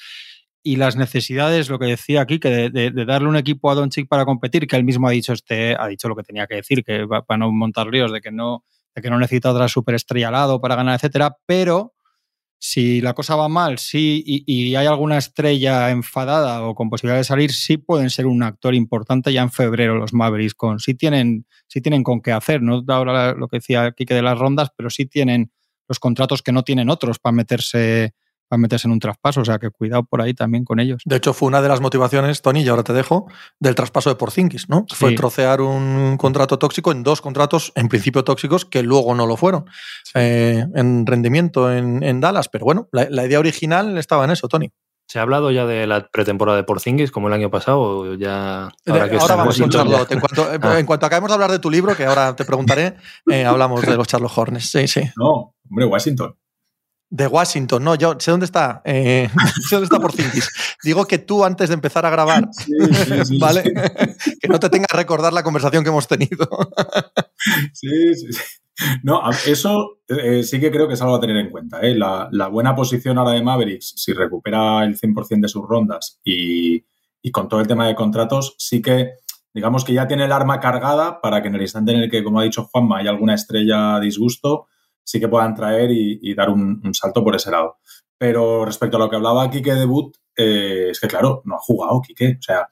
[0.64, 4.26] y las necesidades, lo que decía aquí, que de, darle un equipo a Doncic para
[4.26, 7.06] competir, que él mismo ha dicho este, ha dicho lo que tenía que decir, que
[7.28, 8.64] para no montar ríos, de que no,
[8.96, 11.94] de que no necesita otra superestrella al lado para ganar, etcétera, pero
[12.58, 17.26] si la cosa va mal, sí, y, hay alguna estrella enfadada o con posibilidad de
[17.26, 21.46] salir, sí pueden ser un actor importante ya en febrero los Mavericks, con sí tienen,
[21.68, 25.06] tienen con qué hacer, no ahora lo que decía Kike de las rondas, pero sí
[25.06, 25.52] tienen
[25.90, 28.14] los contratos que no tienen otros para meterse
[28.54, 29.42] a meterse en un traspaso.
[29.42, 31.02] O sea que cuidado por ahí también con ellos.
[31.06, 33.28] De hecho, fue una de las motivaciones, Tony, y ahora te dejo,
[33.60, 34.86] del traspaso de Porzingis, ¿no?
[34.94, 39.38] Fue trocear un contrato tóxico en dos contratos, en principio tóxicos, que luego no lo
[39.38, 39.66] fueron
[40.16, 42.50] eh, en rendimiento en, Dallas.
[42.50, 44.72] Pero bueno, la, idea original estaba en eso, Tony.
[45.08, 48.16] ¿Se ha hablado ya de la pretemporada de Porzingis como el año pasado?
[48.16, 50.12] Ya, ahora, vamos con Charlotte.
[50.12, 50.80] En cuanto, ah.
[50.80, 52.96] en cuanto, acabemos de hablar de tu libro, que ahora te preguntaré,
[53.30, 54.70] eh, hablamos de los Charlotte Hornets.
[54.70, 55.02] Sí, sí.
[55.18, 56.36] No, hombre, Washington.
[57.14, 58.82] De Washington, no, yo sé dónde está.
[58.86, 59.30] Eh,
[59.70, 60.50] sé dónde está Porzingis.
[60.84, 62.50] Digo que tú antes de empezar a grabar,
[63.40, 63.62] ¿vale?
[64.42, 66.50] que no te tengas que recordar la conversación que hemos tenido.
[67.74, 68.42] sí, sí, sí.
[69.04, 71.82] No, eso eh, sí que creo que es algo a tener en cuenta.
[71.82, 71.94] ¿eh?
[71.94, 76.84] La, buena posición ahora de Mavericks, si recupera el 100% de sus rondas y,
[77.22, 79.12] y, con todo el tema de contratos, sí que
[79.54, 82.24] digamos que ya tiene el arma cargada para que en el instante en el que,
[82.24, 84.66] como ha dicho Juanma, hay alguna estrella disgusto,
[85.04, 87.78] sí que puedan traer y, dar un, salto por ese lado.
[88.18, 91.60] Pero respecto a lo que hablaba Quique de Boot, eh, es que claro, no ha
[91.60, 92.38] jugado Quique.
[92.40, 92.70] O sea,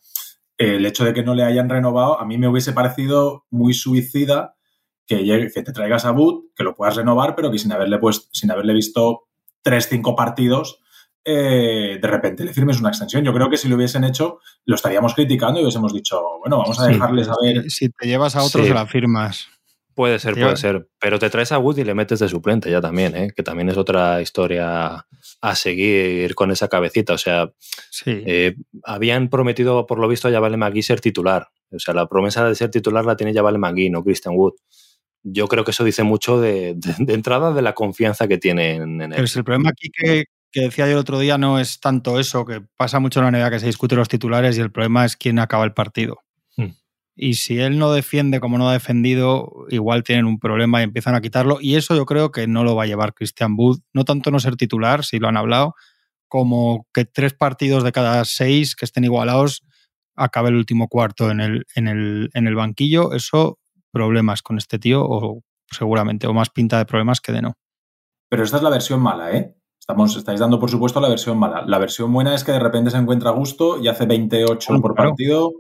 [0.58, 4.56] el hecho de que no le hayan renovado, a mí me hubiese parecido muy suicida
[5.06, 8.30] que, que te traigas a Boot, que lo puedas renovar, pero que sin haberle, pues,
[8.32, 9.24] sin haberle visto
[9.62, 10.82] tres, cinco partidos,
[11.24, 13.24] eh, de repente le firmes una extensión.
[13.24, 16.80] Yo creo que si lo hubiesen hecho, lo estaríamos criticando y hubiésemos dicho, bueno, vamos
[16.80, 17.70] a dejarles a ver.
[17.70, 19.48] Si te llevas a otros, se la firmas.
[20.02, 20.88] Puede ser, puede ser.
[21.00, 23.32] Pero te traes a Wood y le metes de suplente ya también, ¿eh?
[23.36, 25.06] que también es otra historia
[25.42, 27.14] a seguir con esa cabecita.
[27.14, 27.52] O sea,
[28.08, 31.50] eh, habían prometido, por lo visto, a Vale McGee ser titular.
[31.70, 34.54] O sea, la promesa de ser titular la tiene Vale McGee, no Christian Wood.
[35.22, 36.76] Yo creo que eso dice mucho de,
[37.08, 39.30] entrada de la confianza que tienen en él.
[39.36, 42.64] el problema aquí que, que, decía yo el otro día no es tanto eso, que
[42.76, 45.38] pasa mucho en la NBA que se discute los titulares y el problema es quién
[45.38, 46.24] acaba el partido.
[47.24, 51.14] Y si él no defiende como no ha defendido, igual tienen un problema y empiezan
[51.14, 51.60] a quitarlo.
[51.62, 53.82] Y eso yo creo que no lo va a llevar Christian Wood.
[53.94, 55.76] No tanto no ser titular, si lo han hablado,
[56.28, 59.62] como que tres partidos de cada seis que estén igualados
[60.16, 63.14] acabe el último cuarto en el, en el, en el banquillo.
[63.14, 63.60] Eso,
[63.92, 67.54] problemas con este tío, o seguramente, o más pinta de problemas que de no.
[68.30, 69.56] Pero esta es la versión mala, ¿eh?
[69.80, 71.64] Estamos, estáis dando, por supuesto, la versión mala.
[71.68, 74.96] La versión buena es que de repente se encuentra a gusto y hace 28 por
[74.96, 75.52] partido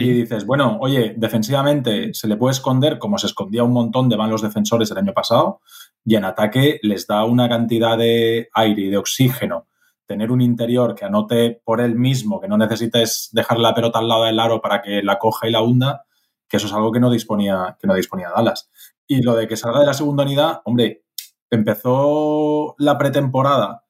[0.00, 4.16] y dices, bueno, oye, defensivamente se le puede esconder como se escondía un montón de
[4.16, 5.60] malos defensores el año pasado
[6.04, 9.66] y en ataque les da una cantidad de aire y de oxígeno.
[10.06, 14.08] Tener un interior que anote por él mismo, que no necesites dejar la pelota al
[14.08, 16.06] lado del aro para que la coja y la hunda,
[16.48, 18.70] que eso es algo que no disponía, que no disponía Dallas.
[19.06, 21.04] Y lo de que salga de la segunda unidad, hombre,
[21.50, 23.84] empezó la pretemporada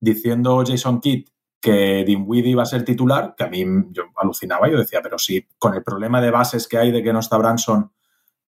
[0.00, 1.28] diciendo Jason Kidd
[1.62, 5.46] que Dinwiddie iba a ser titular, que a mí yo alucinaba, yo decía, pero sí,
[5.58, 7.92] con el problema de bases que hay de que no está Branson,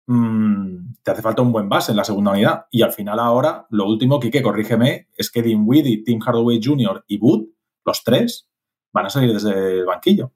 [0.06, 2.66] mm, te hace falta un buen base en la segunda unidad.
[2.70, 7.04] Y al final ahora, lo último, Kike, corrígeme, es que Dinwiddie, Tim Hardaway Jr.
[7.06, 7.48] y Wood,
[7.84, 8.48] los tres,
[8.92, 10.32] van a salir desde el banquillo.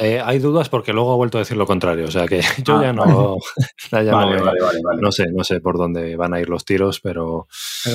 [0.00, 2.82] Eh, hay dudas porque luego ha vuelto a decir lo contrario, o sea que yo
[2.82, 3.04] ya no,
[5.00, 7.46] no, sé, no sé por dónde van a ir los tiros, pero,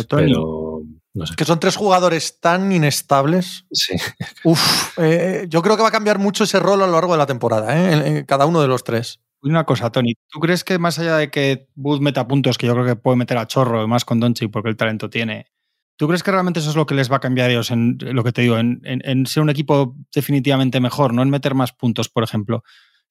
[0.09, 0.81] pero,
[1.13, 1.35] no sé.
[1.35, 3.65] Que son tres jugadores tan inestables.
[3.71, 3.95] Sí.
[4.43, 7.17] Uf, eh, yo creo que va a cambiar mucho ese rol a lo largo de
[7.17, 8.25] la temporada, ¿eh?
[8.27, 9.19] cada uno de los tres.
[9.41, 12.73] Una cosa, Tony, ¿tú crees que más allá de que Booth meta puntos, que yo
[12.73, 15.47] creo que puede meter a chorro, más con Donchi porque el talento tiene,
[15.95, 17.97] ¿Tú crees que realmente eso es lo que les va a cambiar a ellos en
[17.99, 22.09] lo que te digo, en, ser un equipo definitivamente mejor, no en meter más puntos,
[22.09, 22.63] por ejemplo?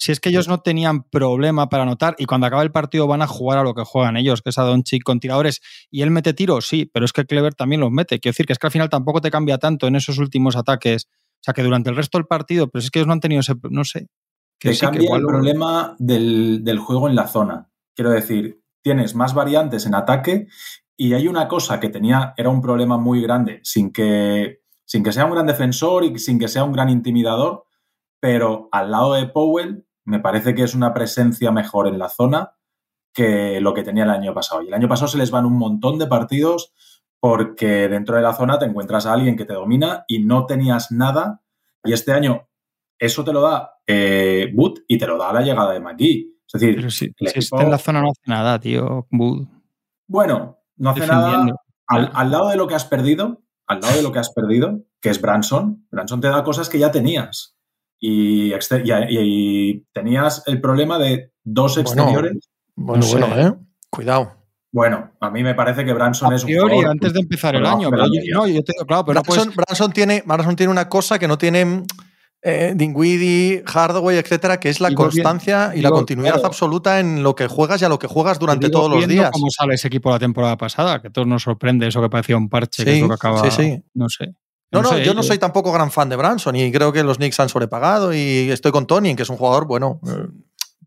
[0.03, 3.23] Si es que ellos no tenían problema para anotar y cuando acaba el partido van
[3.23, 5.61] a jugar a lo que juegan ellos, que es a Doncic con tiradores,
[5.93, 8.19] y él mete tiros, sí, pero es que Clever también los mete.
[8.19, 11.07] Quiero decir que es que al final tampoco te cambia tanto en esos últimos ataques.
[11.07, 13.39] O sea, que durante el resto del partido, pero es que ellos no han tenido
[13.43, 14.09] ese, no sé,
[14.59, 17.71] te cambia el problema del, del juego en la zona.
[17.95, 20.49] Quiero decir, tienes más variantes en ataque
[20.97, 25.13] y hay una cosa que tenía, era un problema muy grande, sin que, sin que
[25.13, 27.67] sea un gran defensor y sin que sea un gran intimidador,
[28.19, 32.53] pero al lado de Powell me parece que es una presencia mejor en la zona
[33.13, 34.63] que lo que tenía el año pasado.
[34.63, 36.73] Y el año pasado se les van un montón de partidos
[37.21, 40.91] porque dentro de la zona te encuentras a alguien que te domina y no tenías
[40.91, 41.43] nada.
[41.85, 42.49] Y este año
[43.03, 46.37] eso te lo da eh, Boot y te lo da la llegada de McGee.
[46.47, 49.49] Es decir, si, está en la zona no hace nada, tío, Boot.
[50.07, 51.47] Bueno, no hace nada.
[51.89, 55.11] Al, lado de lo que has perdido, al lado de lo que has perdido, que
[55.11, 57.57] es Branson, Branson te da cosas que ya tenías.
[58.05, 62.51] Y, tenías el problema de dos exteriores.
[62.75, 63.55] Bueno, bueno, ¿eh?
[63.91, 64.33] Cuidado.
[64.73, 67.91] Bueno, a mí me parece que Branson es un jugador, antes de empezar el año.
[67.91, 71.85] Pero, no, yo tengo claro, pero Branson, tiene, Branson tiene una cosa que no tiene
[72.41, 77.47] eh, Dingwiddie, Hardaway, etcétera, que es la constancia y la continuidad absoluta en lo que
[77.47, 79.31] juegas y a lo que juegas durante todos los días.
[79.31, 82.49] cómo sale ese equipo la temporada pasada, que todos nos sorprende eso que parecía un
[82.49, 83.49] parche, que es lo que acaba.
[83.49, 83.85] Sí, sí.
[83.95, 84.35] No sé.
[84.73, 87.39] No, no, yo no soy tampoco gran fan de Branson y creo que los Knicks
[87.41, 90.29] han sobrepagado y estoy con Tony, que es un jugador, bueno, eh,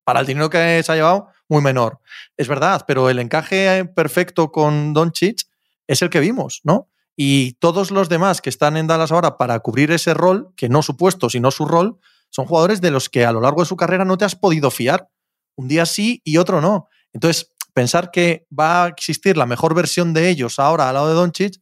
[0.03, 1.99] para el dinero que se ha llevado, muy menor.
[2.35, 5.43] Es verdad, pero el encaje perfecto con Doncic
[5.87, 6.89] es el que vimos, ¿no?
[7.15, 10.81] Y todos los demás que están en Dallas ahora para cubrir ese rol, que no
[10.81, 13.77] su puesto, sino su rol, son jugadores de los que a lo largo de su
[13.77, 15.09] carrera no te has podido fiar.
[15.55, 16.89] Un día sí y otro no.
[17.13, 21.13] Entonces, pensar que va a existir la mejor versión de ellos ahora al lado de
[21.13, 21.61] Doncic,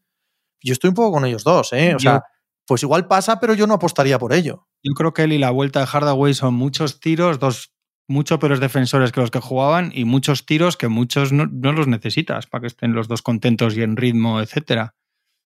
[0.63, 1.95] yo estoy un poco con ellos dos, ¿eh?
[1.95, 2.23] O sea,
[2.65, 4.67] pues igual pasa, pero yo no apostaría por ello.
[4.83, 7.73] Yo creo que él y la vuelta de Hardaway son muchos tiros, dos
[8.07, 11.87] mucho peores defensores que los que jugaban y muchos tiros que muchos no, no los
[11.87, 14.95] necesitas para que estén los dos contentos y en ritmo, etcétera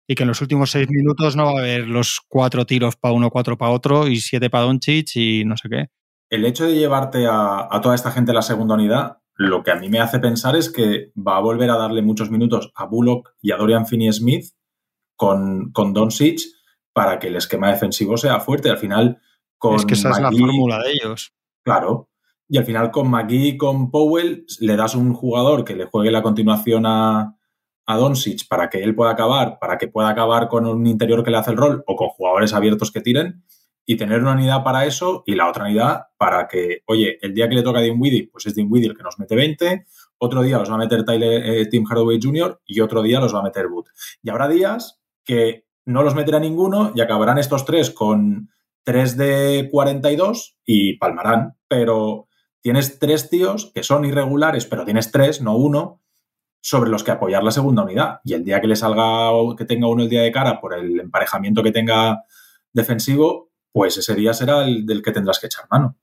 [0.09, 3.14] y que en los últimos seis minutos no va a haber los cuatro tiros para
[3.14, 5.87] uno, cuatro para otro y siete para Doncic y no sé qué.
[6.31, 9.76] El hecho de llevarte a, toda esta gente a la segunda unidad, lo que a
[9.76, 13.35] mí me hace pensar es que va a volver a darle muchos minutos a Bullock
[13.40, 14.46] y a Dorian Finney-Smith
[15.16, 16.40] con, con Doncic
[16.92, 18.70] para que el esquema defensivo sea fuerte.
[18.70, 19.20] Al final,
[19.59, 21.33] con Es que esa es la fórmula de ellos.
[21.62, 22.09] Claro.
[22.48, 26.12] Y al final, con McGee y con Powell, le das un jugador que le juegue
[26.12, 27.37] la continuación a,
[27.87, 31.31] a Doncic para que él pueda acabar, para que pueda acabar con un interior que
[31.31, 33.44] le hace el rol o con jugadores abiertos que tiren
[33.87, 37.48] y tener una unidad para eso y la otra unidad para que, oye, el día
[37.48, 39.87] que le toca a Dinwiddie, pues es Dinwiddie el que nos mete 20,
[40.18, 42.61] otro día los va a meter Tyler, eh, Tim Hardaway Jr.
[42.66, 43.87] y otro día los va a meter Wood.
[44.22, 48.48] Y habrá días que no los meterá ninguno y acabarán estos tres con
[48.84, 52.28] 3 de 42 y palmarán, pero
[52.62, 56.02] tienes tres tíos que son irregulares, pero tienes tres, no uno,
[56.60, 58.20] sobre los que apoyar la segunda unidad.
[58.24, 60.98] Y el día que le salga, que tenga uno el día de cara por el
[61.00, 62.22] emparejamiento que tenga
[62.72, 65.96] defensivo, pues ese día será el del que tendrás que echar mano.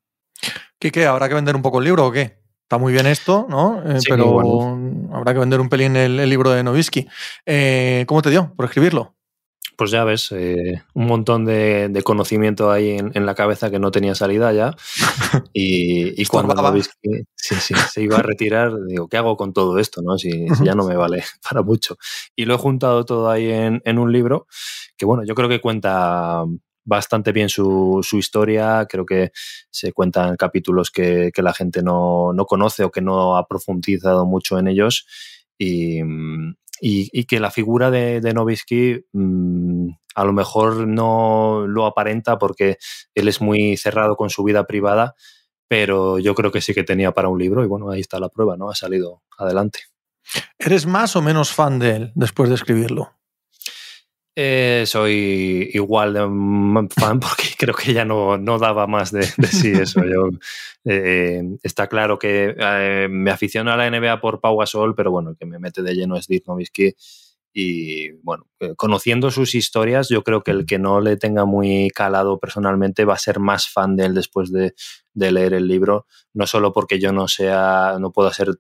[0.78, 2.43] ¿Qué, ¿Habrá que vender un poco el libro o qué?
[2.74, 3.84] Está muy bien esto, ¿no?
[3.86, 4.80] Eh, pero
[5.12, 7.08] habrá que vender un pelín el, libro de Novisky.
[7.46, 9.14] Eh, ¿Cómo te dio por escribirlo?
[9.76, 14.16] pues ya ves, eh, un montón de, conocimiento ahí en, la cabeza que no tenía
[14.16, 14.76] salida ya.
[15.54, 16.56] Y, cuando
[17.04, 20.02] que se iba a retirar, digo, ¿qué hago con todo esto?
[20.02, 20.18] No?
[20.18, 21.98] Si, ya no me vale para mucho.
[22.36, 24.48] Y lo he juntado todo ahí en, un libro
[24.98, 26.44] que, bueno, yo creo que cuenta
[26.86, 28.86] bastante bien su, historia.
[28.90, 29.32] Creo que
[29.70, 34.58] se cuentan capítulos que, la gente no, no, conoce o que no ha profundizado mucho
[34.60, 35.06] en ellos.
[35.58, 36.02] Y,
[36.82, 42.78] y, que la figura de, de Novisky mm, a lo mejor no lo aparenta porque
[43.16, 45.16] él es muy cerrado con su vida privada,
[45.68, 48.30] pero yo creo que sí que tenía para un libro y bueno, ahí está la
[48.30, 48.70] prueba, ¿no?
[48.70, 49.80] Ha salido adelante.
[50.58, 53.12] ¿Eres más o menos fan de él después de escribirlo?
[54.36, 56.22] Eh, soy igual de
[56.90, 60.04] fan porque creo que ya no, no daba más de, sí eso.
[60.04, 60.30] Yo,
[60.86, 65.32] eh, está claro que eh, me aficiono a la NBA por Pau Gasol, pero bueno,
[65.32, 66.96] el que me mete de lleno es Dirk Nowitzki.
[67.56, 72.40] Y bueno, conociendo sus historias, yo creo que el que no le tenga muy calado
[72.40, 74.74] personalmente va a ser más fan de él después de,
[75.14, 76.08] de leer el libro.
[76.34, 78.56] No solo porque yo no sea, no puedo ser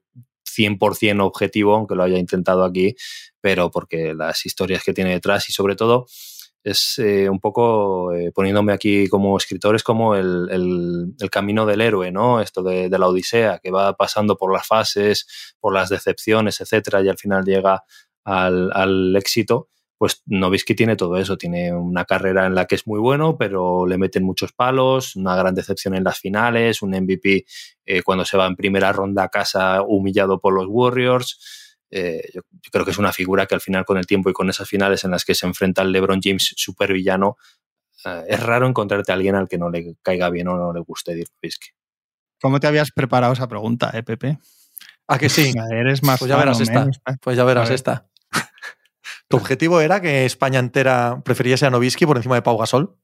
[0.56, 2.96] 100% objetivo, aunque lo haya intentado aquí,
[3.42, 6.06] pero porque las historias que tiene detrás y sobre todo
[6.64, 10.48] es eh, un poco eh, poniéndome aquí como escritor, es como el,
[11.20, 12.40] el, camino del héroe, ¿no?
[12.40, 15.28] Esto de, de, la Odisea, que va pasando por las fases,
[15.60, 17.84] por las decepciones, etcétera, y al final llega
[18.24, 19.68] al, al éxito.
[20.04, 23.86] Pues Novisky tiene todo eso, tiene una carrera en la que es muy bueno, pero
[23.88, 27.46] le meten muchos palos, una gran decepción en las finales, un MVP
[27.86, 31.40] eh, cuando se va en primera ronda a casa humillado por los Warriors
[31.90, 34.50] eh, yo, creo que es una figura que al final con el tiempo y con
[34.50, 37.38] esas finales en las que se enfrenta el LeBron James super villano,
[38.04, 40.82] eh, es raro encontrarte a alguien al que no le caiga bien o no le
[40.82, 41.70] guste Dirk Nowitzki.
[42.42, 44.38] ¿Cómo te habías preparado esa pregunta, eh, Pepe?
[45.08, 45.54] ¿A que sí?
[45.72, 46.84] Eres más pues ya verás esta.
[46.84, 47.16] ¿eh?
[47.22, 48.10] Pues ya verás esta.
[49.28, 52.98] ¿Tu objetivo era que España entera prefiriese a Novisky por encima de Pau Gasol?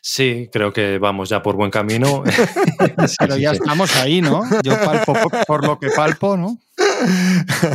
[0.00, 2.22] Sí, creo que vamos ya por buen camino.
[3.18, 4.42] Pero ya estamos ahí, ¿no?
[4.62, 5.14] Yo palpo
[5.46, 6.58] por, lo que palpo, ¿no?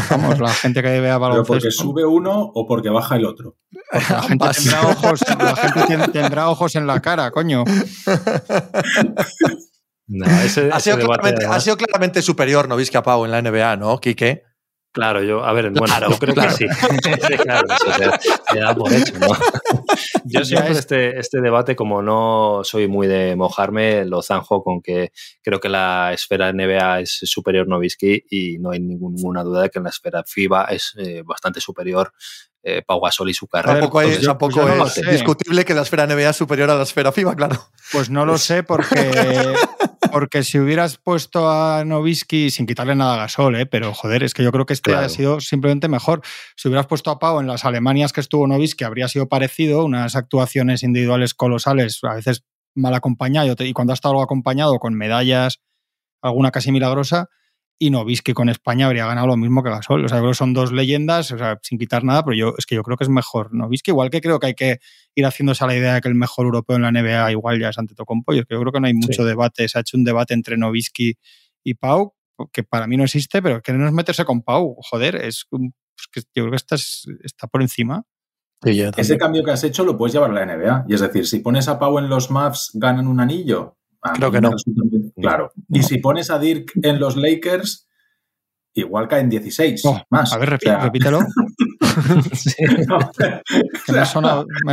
[0.10, 1.54] Vamos, la gente que vea baloncesto.
[1.54, 3.58] ¿Pero porque sube uno o porque baja el otro?
[3.92, 7.64] la gente, tendrá ojos, la gente tendrá ojos en la cara, coño.
[10.12, 13.78] No, ese, ha, sido claramente, ha, sido claramente, superior Novisky a Pau en la NBA,
[13.78, 14.42] ¿no, Quique?
[14.92, 16.66] Claro, yo, a ver, bueno, yo creo que sí.
[17.28, 17.68] sí claro,
[18.52, 19.28] se, da por hecho, ¿no?
[20.26, 25.12] Yo siempre este, este debate, como no soy muy de mojarme, lo zanjo con que
[25.42, 29.80] creo que la esfera NBA es superior Novisky y no hay ninguna duda de que
[29.80, 32.12] en la esfera FIBA es eh, bastante superior
[32.64, 33.80] eh, Pau Gasol y su carrera.
[33.80, 37.36] Tampoco, hay, tampoco es discutible que la esfera NBA es superior a la esfera FIBA,
[37.36, 37.70] claro.
[37.92, 39.56] Pues no lo sé porque,
[40.12, 43.66] porque si hubieras puesto a Novisky sin quitarle nada a Gasol, ¿eh?
[43.66, 46.22] pero joder, es que yo creo que este ha sido simplemente mejor.
[46.56, 50.16] Si hubieras puesto a Pau en las Alemanias que estuvo Novisky, habría sido parecido, unas
[50.16, 52.44] actuaciones individuales colosales, a veces
[52.76, 55.60] mal acompañado, y cuando ha estado acompañado con medallas,
[56.22, 57.30] alguna casi milagrosa,
[57.82, 60.04] y Novisky con España habría ganado lo mismo que Gasol.
[60.04, 62.66] O sea, creo que son dos leyendas, o sea, sin quitar nada, pero yo es
[62.66, 63.92] que yo creo que es mejor Novisky.
[63.92, 64.80] Igual que creo que hay que
[65.16, 67.70] ir haciéndose a la idea de que el mejor europeo en la NBA igual ya
[67.70, 68.34] es Antetokounmpo.
[68.34, 69.70] Yo creo que no hay mucho debate.
[69.70, 71.18] Se ha hecho un debate entre Novisky
[71.64, 72.14] y Pau,
[72.52, 74.76] que para mí no existe, pero que no es meterse con Pau.
[74.82, 75.46] Joder, es,
[76.12, 78.04] que yo creo que está, está por encima.
[78.62, 80.86] Ese cambio que has hecho lo puedes llevar a la NBA.
[80.90, 83.79] Y es decir, si pones a Pau en los Mavs, ganan un anillo.
[84.16, 84.52] Creo que no.
[85.20, 85.52] Claro.
[85.70, 87.88] Y si pones a Dirk en los Lakers,
[88.74, 90.34] igual caen 16 más.
[90.34, 91.20] A ver, repítelo.
[93.88, 94.06] me, ha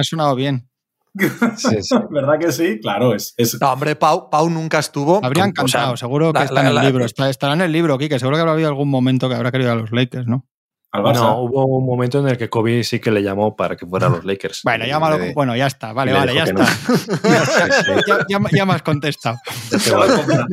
[0.03, 0.69] sonado, bien.
[2.11, 2.79] ¿Verdad que sí?
[2.81, 3.35] Claro, es.
[3.61, 5.25] No, hombre, Pau, Pau, nunca estuvo.
[5.25, 7.05] Habrían cantado, seguro que está en el libro.
[7.05, 9.75] estará en el libro, que seguro que habrá habido algún momento que habrá querido a
[9.75, 10.47] los Lakers, ¿no?
[10.93, 14.07] No, hubo un momento en el que Kobe sí que le llamó para que fuera
[14.07, 14.63] a los Lakers.
[14.65, 16.65] Bueno, llámalo, bueno, ya está, vale, vale, ya está.
[18.29, 19.37] ya, me has contestado.
[19.71, 20.47] ya, lo he comprado.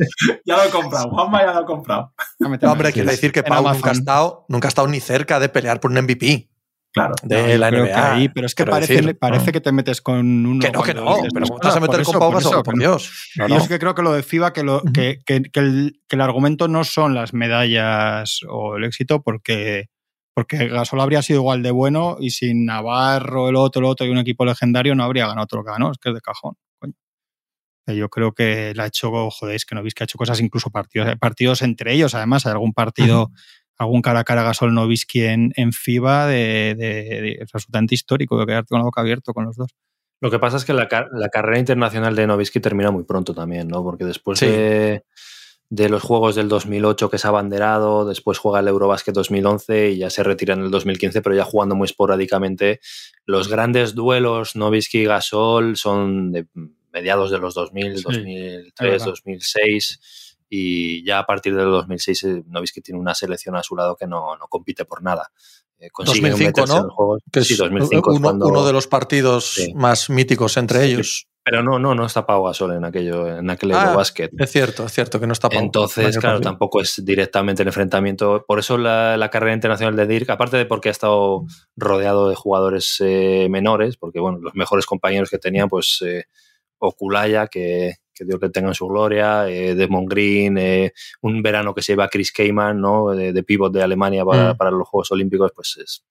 [0.44, 2.12] ya lo he comprado, Juanma ya lo ha comprado.
[2.38, 5.48] No, hombre, quiero decir que Pau nunca ha, estado, nunca ha estado ni cerca de
[5.48, 6.50] pelear por un MVP.
[6.92, 7.14] Claro.
[7.24, 8.30] De la NBA.
[8.32, 10.60] pero es que parece, parece que te metes con uno.
[10.60, 11.16] Que no, que no.
[11.32, 12.62] Pero ¿cómo vas a meter con Pau Gasol?
[12.62, 13.32] Por, Dios.
[13.36, 16.16] No, yo es que creo que lo de FIBA, que, lo, que, que, el, que
[16.16, 19.88] el argumento no son las medallas o el éxito, porque
[20.34, 24.10] porque Gasol habría sido igual de bueno y sin Navarro, el otro, el otro y
[24.10, 26.56] un equipo legendario no habría ganado otro que ganó, es que es de cajón.
[26.78, 26.94] Coño.
[27.86, 30.40] Yo creo que la ha hecho, joder, es que no veis que ha hecho cosas
[30.40, 33.30] incluso partidos, eh, partidos entre ellos, además, hay algún partido,
[33.78, 38.68] algún cara a cara Gasol Novisky en, en FIBA de, de, absolutamente histórico, de quedarte
[38.70, 39.70] con la boca abierta con los dos.
[40.20, 43.82] Lo que pasa es que la, carrera internacional de Novisky termina muy pronto también, ¿no?
[43.82, 45.04] Porque después de
[45.70, 50.10] de los Juegos del 2008 que es abanderado, después juega el Eurobasket 2011 y ya
[50.10, 52.80] se retira en el 2015, pero ya jugando muy esporádicamente.
[53.24, 56.46] Los grandes duelos Novisky Gasol son de
[56.92, 63.00] mediados de los 2000, 2003, 2006 y ya a partir del 2006 eh, Novisky tiene
[63.00, 65.32] una selección a su lado que no, compite por nada.
[65.78, 67.18] Eh, consigue 2005, ¿no?
[67.32, 71.26] Que es 2005 uno, de los partidos más míticos entre ellos.
[71.44, 74.30] Pero no, no, no está Pau Gasol en aquello, en aquel ah, básquet.
[74.38, 75.60] Es cierto, es cierto que no está Pau.
[75.60, 78.44] Entonces, claro, tampoco es directamente el enfrentamiento.
[78.46, 81.44] Por eso la, carrera internacional de Dirk, aparte de porque ha estado
[81.76, 86.24] rodeado de jugadores eh, menores, porque bueno, los mejores compañeros que tenían, pues eh,
[86.78, 91.74] Okulaya, que, que Dios que tenga en su gloria, eh, Desmond Green, eh, un verano
[91.74, 93.10] que se lleva Chris Keyman, ¿no?
[93.10, 94.56] De, pivot de Alemania para, mm.
[94.56, 96.04] para, los Juegos Olímpicos, pues es,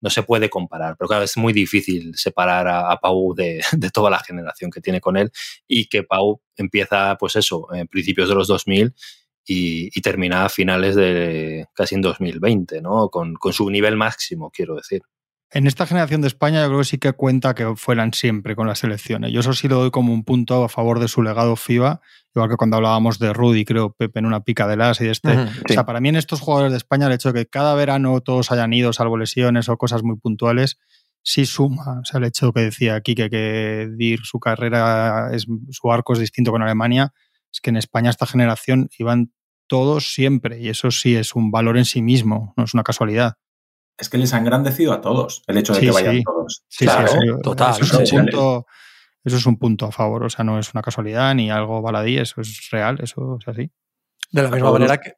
[0.00, 0.96] no se puede comparar.
[0.96, 5.16] Pero claro, es muy difícil separar a, Pau de, toda la generación que tiene con
[5.16, 5.30] él
[5.66, 8.94] y que Pau empieza, pues eso, en principios de los 2000
[9.46, 13.08] y, termina a finales de casi en 2020, ¿no?
[13.08, 15.02] Con su nivel máximo, quiero decir.
[15.52, 18.68] En esta generación de España yo creo que sí que cuenta que fueran siempre con
[18.68, 19.32] las selecciones.
[19.32, 22.00] Yo eso sí lo doy como un punto a favor de su legado FIBA,
[22.32, 25.10] igual que cuando hablábamos de Rudy, creo, Pepe en una pica de las y de
[25.10, 25.36] este.
[25.36, 28.20] O sea, para mí en estos jugadores de España el hecho de que cada verano
[28.20, 30.78] todos hayan ido, salvo lesiones o cosas muy puntuales,
[31.22, 31.98] sí suma.
[32.00, 36.12] O sea, el hecho que decía aquí que, que Dir, su carrera, es, su arco
[36.12, 37.12] es distinto con Alemania,
[37.52, 39.32] es que en España esta generación iban
[39.66, 43.34] todos siempre y eso sí es un valor en sí mismo, no es una casualidad
[44.00, 46.64] es que les ha engrandecido a todos el hecho de que vayan todos.
[46.68, 47.76] Sí, claro, total.
[47.80, 48.66] Eso es, un punto,
[49.24, 52.18] eso es, un punto, a favor, o sea, no es una casualidad ni algo baladí,
[52.18, 53.70] eso es real, eso es así.
[54.30, 55.14] De la misma manera que...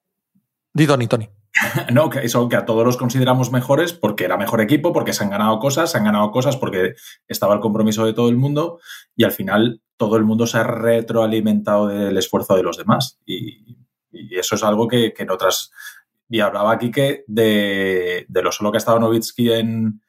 [0.75, 1.29] Di Tony, Tony.
[1.93, 5.23] no, que eso que a todos los consideramos mejores porque era mejor equipo, porque se
[5.23, 6.95] han ganado cosas, se han ganado cosas porque
[7.29, 8.81] estaba el compromiso de todo el mundo
[9.15, 13.21] y al final todo el mundo se ha retroalimentado del esfuerzo de los demás.
[13.27, 13.77] Y
[14.13, 15.71] Y eso es algo que, que en otras...
[16.33, 20.01] Y hablaba aquí que de, de, lo solo que ha estado Novitsky en,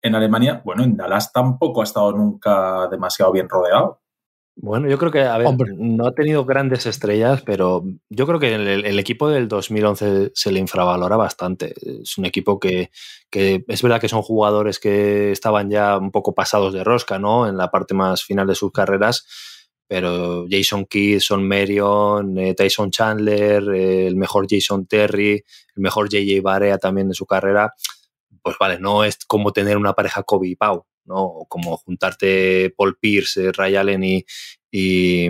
[0.00, 4.00] en Alemania, bueno, en Dallas tampoco ha estado nunca demasiado bien rodeado.
[4.54, 5.72] Bueno, yo creo que, a ver, Hombre.
[5.76, 10.52] no ha tenido grandes estrellas, pero yo creo que el, el, equipo del 2011 se
[10.52, 11.74] le infravalora bastante.
[12.02, 12.92] Es un equipo que,
[13.28, 17.48] que, es verdad que son jugadores que estaban ya un poco pasados de rosca, ¿no?
[17.48, 19.26] En la parte más final de sus carreras,
[19.86, 26.08] pero Jason Kidd, Son Marion, eh, Tyson Chandler, eh, el mejor Jason Terry, el mejor
[26.08, 27.72] JJ Barea también de su carrera,
[28.42, 31.16] pues vale, no es como tener una pareja Kobe y Pau, ¿no?
[31.16, 34.24] O como juntarte Paul Pierce, Ray Allen y,
[34.70, 35.28] y,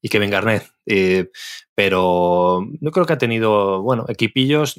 [0.00, 0.72] y Kevin Garnett.
[0.86, 1.30] Eh,
[1.74, 4.76] pero yo creo que ha tenido, bueno, equipillos,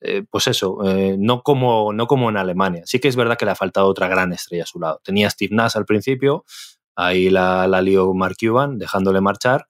[0.00, 2.82] eh, pues eso, eh, no, como, no como en Alemania.
[2.84, 5.00] Sí que es verdad que le ha faltado otra gran estrella a su lado.
[5.04, 6.44] Tenía Steve Nash al principio,
[6.96, 9.66] ahí la, la lió Mark Cuban, dejándole marchar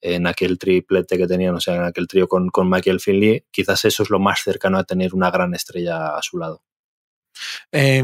[0.00, 3.46] en aquel triplete que tenían, o sea, en aquel trío con, con Michael Finley.
[3.50, 6.62] Quizás eso es lo más cercano a tener una gran estrella a su lado.
[7.72, 8.02] Eh,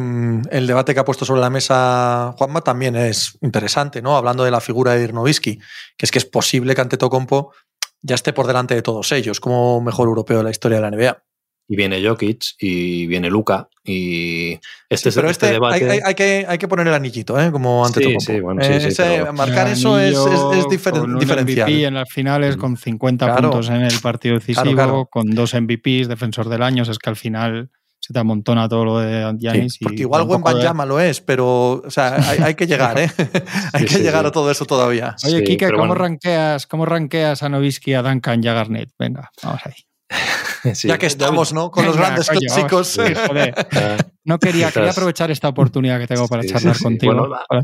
[0.51, 4.16] el debate que ha puesto sobre la mesa Juanma también es interesante, ¿no?
[4.16, 5.59] Hablando de la figura de Irnovisky,
[5.97, 7.53] que es que es posible que Antetokounmpo
[8.03, 10.91] ya esté por delante de todos ellos como mejor europeo de la historia de la
[10.91, 11.23] NBA.
[11.73, 14.59] Y viene Jokic y viene Luca y
[14.89, 15.85] este, sí, pero este, este debate...
[15.85, 17.53] hay, hay, hay, que, hay que poner el anillito, ¿eh?
[17.53, 18.21] como Antetokounmpo.
[18.21, 19.33] Sí, sí, bueno, sí, eh, ese, pero...
[19.33, 21.68] marcar eso es, es, es diferen, con un diferencial.
[21.71, 23.51] MVP en las finales con 50 Claro.
[23.51, 25.09] puntos en el partido decisivo, Claro, claro.
[25.09, 28.99] con dos MVPs, defensor del año, es que al final se te amontona todo lo
[28.99, 29.75] de Giannis.
[29.75, 33.11] Sí, porque igual buen Llama lo es, pero o sea, hay, hay que llegar, ¿eh?
[33.73, 34.29] hay que sí, llegar sí.
[34.29, 35.14] a todo eso todavía.
[35.25, 35.95] Oye, Sí, Kike, ¿cómo, bueno.
[35.95, 38.91] rankeas, ¿cómo rankeas a Novisky, a Duncan y a Garnett?
[38.99, 39.89] Venga, vamos ahí.
[40.75, 40.89] Sí.
[40.89, 41.71] ya que estamos, ¿no?
[41.71, 42.89] Con los Venga, grandes coño, chicos.
[42.89, 43.55] sí, joder.
[43.73, 46.85] Ah, No quería, quería aprovechar esta oportunidad que tengo para Sí, charlar sí.
[46.85, 47.15] contigo.
[47.15, 47.63] Bueno, para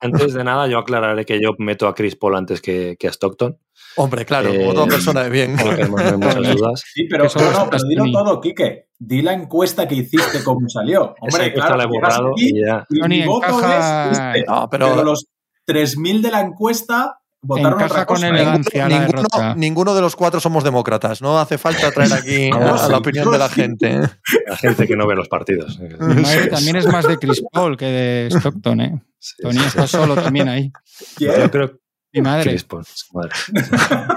[0.00, 3.10] Antes de nada, yo aclararé que yo meto a Chris Paul antes que, que a
[3.12, 3.56] Stockton.
[3.96, 5.54] Hombre, claro, Eh, otra persona de bien.
[5.54, 6.82] No hay no muchas dudas.
[6.92, 8.88] Sí, pero, es no, pero dilo todo, Quique.
[8.98, 11.14] Di la encuesta que hiciste cómo salió.
[11.22, 12.84] Esa Hombre, encuesta claro, la he borrado y ya.
[12.90, 14.44] y Tony, mi voto encaja- es este.
[14.50, 15.26] No, Pero, pero los
[15.68, 18.88] 3.000 de la encuesta votaron Encaja otra con elegancia.
[18.88, 21.20] la ninguno, ninguno de los cuatro somos demócratas.
[21.20, 23.92] No hace falta traer aquí No, a, la opinión de la gente.
[23.94, 24.00] ¿eh?
[24.46, 25.78] La gente que no ve los partidos.
[26.00, 29.02] Mi madre también es más de Chris Paul que de Stockton, ¿eh?
[29.18, 29.96] Sí, Tony sí, está sí.
[29.96, 30.72] solo también ahí.
[31.16, 31.34] ¿Quién?
[31.36, 31.78] Yo creo
[32.12, 32.50] Mi madre.
[32.50, 33.30] Chris Paul, su madre.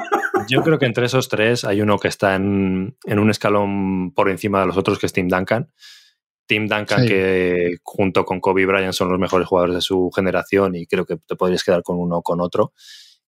[0.48, 4.30] Yo creo que entre esos tres hay uno que está en, en un escalón por
[4.30, 5.72] encima de los otros, que es Tim Duncan.
[6.48, 7.08] Tim Duncan, Sí.
[7.08, 11.18] que junto con Kobe Bryant son los mejores jugadores de su generación y creo que
[11.18, 12.74] te podrías quedar con uno o con otro.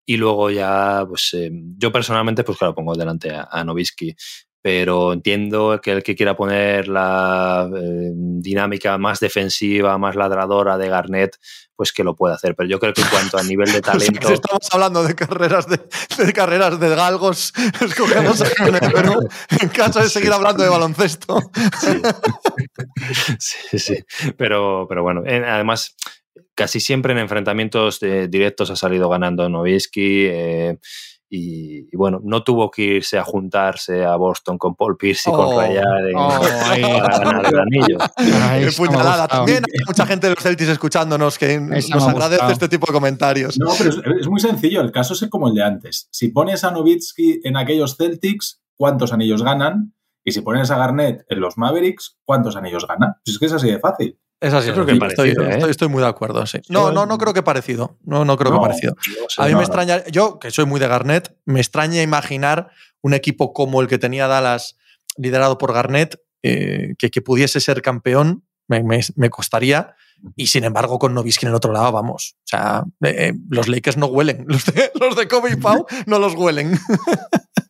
[0.05, 4.15] Y luego ya, pues eh, yo personalmente, pues claro, pongo delante a, a Novisky,
[4.61, 10.89] pero entiendo que el que quiera poner la eh, dinámica más defensiva, más ladradora de
[10.89, 11.37] Garnett,
[11.75, 12.55] pues que lo puede hacer.
[12.55, 14.27] Pero yo creo que en cuanto a nivel de O sea, talento...
[14.27, 15.79] si estamos hablando de carreras de,
[16.17, 19.19] de carreras de galgos, escogemos a Garnett, pero
[19.61, 21.39] en caso de seguir hablando de baloncesto.
[23.39, 23.57] Sí.
[23.71, 23.95] sí, sí.
[24.37, 25.95] Pero, pero bueno, en- además,
[26.55, 30.25] casi siempre en enfrentamientos de- directos ha salido ganando Novisky.
[30.27, 30.77] eh,
[31.27, 35.33] y, y bueno, no tuvo que irse a juntarse a Boston con Paul Pierce y
[35.33, 35.75] Oh, con oh, ahí.
[36.83, 37.97] para ganar el anillo.
[38.77, 39.27] Puñalada.
[39.27, 43.57] También hay mucha gente de los Celtics escuchándonos que nos agradece este tipo de comentarios.
[43.57, 44.81] No, pero es, es muy sencillo.
[44.81, 46.07] El caso es como el de antes.
[46.11, 49.93] Si pones a Novitsky en aquellos Celtics, ¿cuántos anillos ganan?
[50.23, 53.13] Y si pones a Garnett en los Mavericks, ¿cuántos anillos ganan?
[53.25, 54.19] Pues es que es así de fácil.
[54.41, 54.67] Es así.
[54.67, 55.35] Yo creo sí, que estoy, ¿eh?
[55.51, 56.59] estoy, estoy muy de acuerdo, sí.
[56.69, 57.97] No, no, no creo que parecido.
[58.03, 58.59] No, no creo No.
[58.59, 58.95] que parecido.
[59.37, 59.67] No A mí no, me no.
[59.67, 62.69] extraña, yo que soy muy de Garnett, me extraña imaginar
[63.01, 64.77] un equipo como el que tenía Dallas
[65.17, 69.95] liderado por Garnett, eh, que, que pudiese ser campeón, me, me- me costaría.
[70.35, 72.35] Y sin embargo, con Novisky en el otro lado, vamos.
[72.39, 74.45] O sea, eh, eh, los Lakers no huelen.
[74.47, 76.77] Los de, los de Kobe y Pau no los huelen.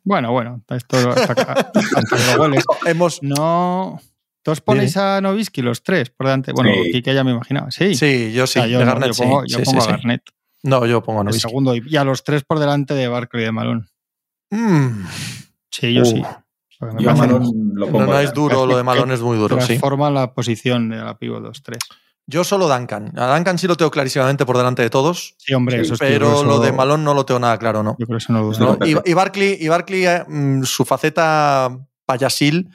[0.07, 2.63] Bueno, bueno, esto hasta, hasta que lo hueles.
[2.85, 3.23] Hemos.
[3.23, 3.99] No.
[4.45, 6.51] ¿Todos ponéis a Novisky los tres por delante?
[6.53, 6.91] Bueno, Sí.
[6.91, 7.71] Kike ya me imaginaba.
[7.71, 7.95] Sí.
[7.95, 8.59] Sí, yo sí.
[8.59, 9.47] O sea, yo, de no, Garnett yo pongo, sí.
[9.51, 9.91] yo sí, pongo sí, a sí.
[9.97, 10.21] Garnett
[10.61, 11.41] No, yo pongo a el Novisky.
[11.49, 13.85] segundo y, a los tres por delante de Barkley y de Malone.
[14.51, 15.05] Mm,
[15.71, 16.21] Sí, yo Uh, sí.
[16.81, 19.59] Me Yo Malone lo pongo no, no es duro, lo de Malone es muy duro,
[19.61, 19.65] sí.
[19.67, 21.77] transforma la posición de la pivot 2-3.
[22.27, 23.13] Yo solo Duncan.
[23.17, 26.05] A Duncan sí lo tengo clarísimamente por delante de todos, Sí, hombre, eso es que
[26.07, 27.95] pero creo lo eso- de Malone no lo tengo nada claro, ¿no?
[27.99, 28.77] Yo creo que eso no lo.
[28.77, 32.69] No, y, y Barkley, y Barkley eh, mm, su faceta payasil,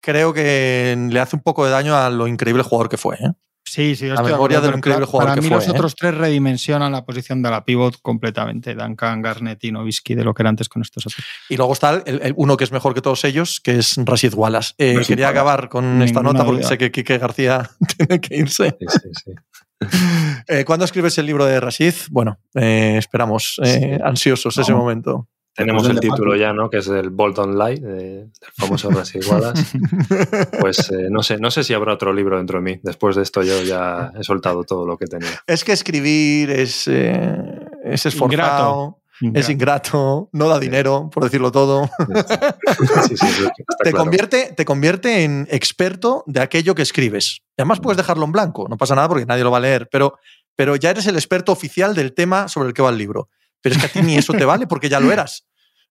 [0.00, 3.16] creo que le hace un poco de daño a lo increíble jugador que fue.
[3.16, 3.32] ¿eh?
[3.64, 5.70] Sí, sí, La memoria del increíble para- jugador Para que mí fue, los ¿eh?
[5.72, 8.74] otros tres redimensionan la posición de la pivot completamente.
[8.74, 11.22] Duncan, Garnett y Novisky de lo que era antes con estos otros.
[11.50, 14.32] Y luego está el, el uno que es mejor que todos ellos, que es Rashid
[14.32, 14.72] Wallace.
[14.78, 15.38] Eh, Rashid quería Wallace.
[15.40, 16.68] acabar con esta nota porque duda.
[16.70, 17.68] sé que Quique García
[17.98, 18.74] tiene que irse.
[18.80, 19.32] Sí, sí, sí.
[20.48, 21.94] Eh, ¿Cuándo escribes el libro de Rashid?
[22.10, 24.02] Bueno, eh, esperamos, eh, Sí.
[24.02, 25.28] ansiosos ese momento.
[25.58, 26.70] Tenemos el, título ya, ¿no?
[26.70, 29.78] Que es el Bolton Light, del famoso Rassi Wallace.
[30.60, 32.80] pues eh, no sé, no sé si habrá otro libro dentro de mí.
[32.84, 35.42] Después de esto yo ya he soltado todo lo que tenía.
[35.48, 37.42] Es que escribir es, eh,
[37.84, 39.00] es esforzado.
[39.34, 41.90] Es ingrato, no da dinero, por decirlo todo.
[43.82, 47.40] te, convierte, te convierte en experto de aquello que escribes.
[47.56, 49.88] Y además puedes dejarlo en blanco, no pasa nada porque nadie lo va a leer,
[49.90, 50.18] pero,
[50.54, 53.28] pero ya eres el experto oficial del tema sobre el que va el libro.
[53.60, 55.44] Pero es que a ti ni eso te vale porque ya lo eras.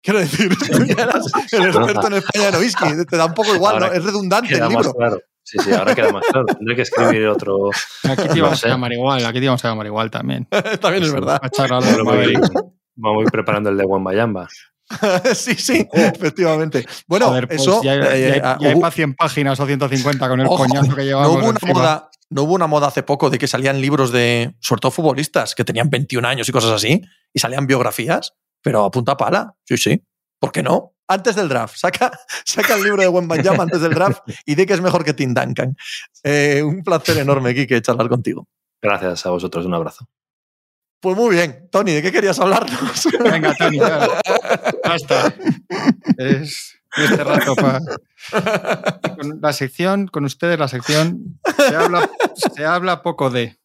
[0.02, 0.50] Quiero decir,
[0.98, 3.06] ya eras el experto en España de Novisky.
[3.10, 3.86] Te da un poco igual, ¿no?
[3.86, 4.94] Es redundante el libro.
[4.94, 5.20] Claro.
[5.44, 6.46] Sí, sí, ahora queda más claro.
[6.46, 7.70] Tendré que escribir otro.
[8.04, 10.48] Aquí te íbamos a llamar igual, aquí te íbamos a llamar igual también.
[10.82, 11.42] también es verdad.
[12.96, 14.48] Vamos a ir preparando el de Wambayamba.
[15.36, 16.86] sí, sí, efectivamente.
[17.08, 17.82] Bueno, pues eso.
[17.84, 21.38] Ya, eh, hay para 100 páginas o 150 con el coñazo que llevamos.
[21.38, 24.56] No hubo, una moda, no hubo una moda hace poco de que salían libros de,
[24.60, 27.02] sobre todo futbolistas, que tenían 21 años y cosas así,
[27.34, 29.56] y salían biografías, pero a punta pala.
[29.66, 30.04] Sí, sí.
[30.40, 30.94] ¿Por qué no?
[31.08, 31.76] Antes del draft.
[31.78, 32.12] Saca,
[32.46, 35.34] saca el libro de Wembayama antes del draft y di que es mejor que Tim
[35.34, 35.76] Duncan.
[36.24, 38.48] Eh, un placer enorme, Kike, charlar contigo.
[38.82, 39.66] Gracias a vosotros.
[39.66, 40.08] Un abrazo.
[41.04, 41.68] Pues muy bien.
[41.70, 43.10] Tony, ¿de qué querías hablarnos?
[43.20, 45.36] Venga, Tony, basta.
[46.18, 47.82] Es este rato para.
[49.42, 52.10] la sección, con ustedes, la sección, se habla,
[52.56, 53.58] se habla poco de.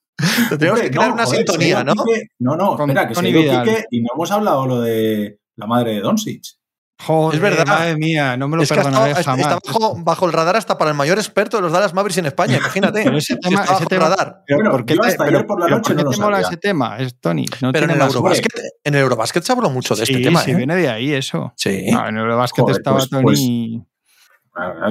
[0.58, 1.94] Tenemos que crear una sintonía, ¿no?
[2.40, 6.00] no, no, espera, que se Quique y no hemos hablado lo de la madre de
[6.00, 6.57] Doncic.
[7.00, 7.66] Joder, es verdad.
[7.66, 9.58] Madre mía, no me lo es perdonaré está, jamás.
[9.62, 12.56] Está bajo, el radar hasta para el mayor experto de los Dallas Mavericks en España,
[12.58, 13.02] imagínate.
[13.04, 14.42] Pero ese tema, ese tema radar.
[14.46, 16.98] Pero ¿por qué te, pero, por la noche no te mola ese tema?
[16.98, 17.46] Es Tony.
[17.60, 20.42] No pero en el, Eurobasket, en el Eurobasket se habló mucho de sí, este tema.
[20.42, 20.54] Sí, ¿eh?
[20.56, 21.52] viene de ahí eso.
[21.56, 21.90] Sí.
[21.92, 23.22] No, en el Eurobasket Joder, estaba pues, Tony.
[23.22, 23.88] Pues,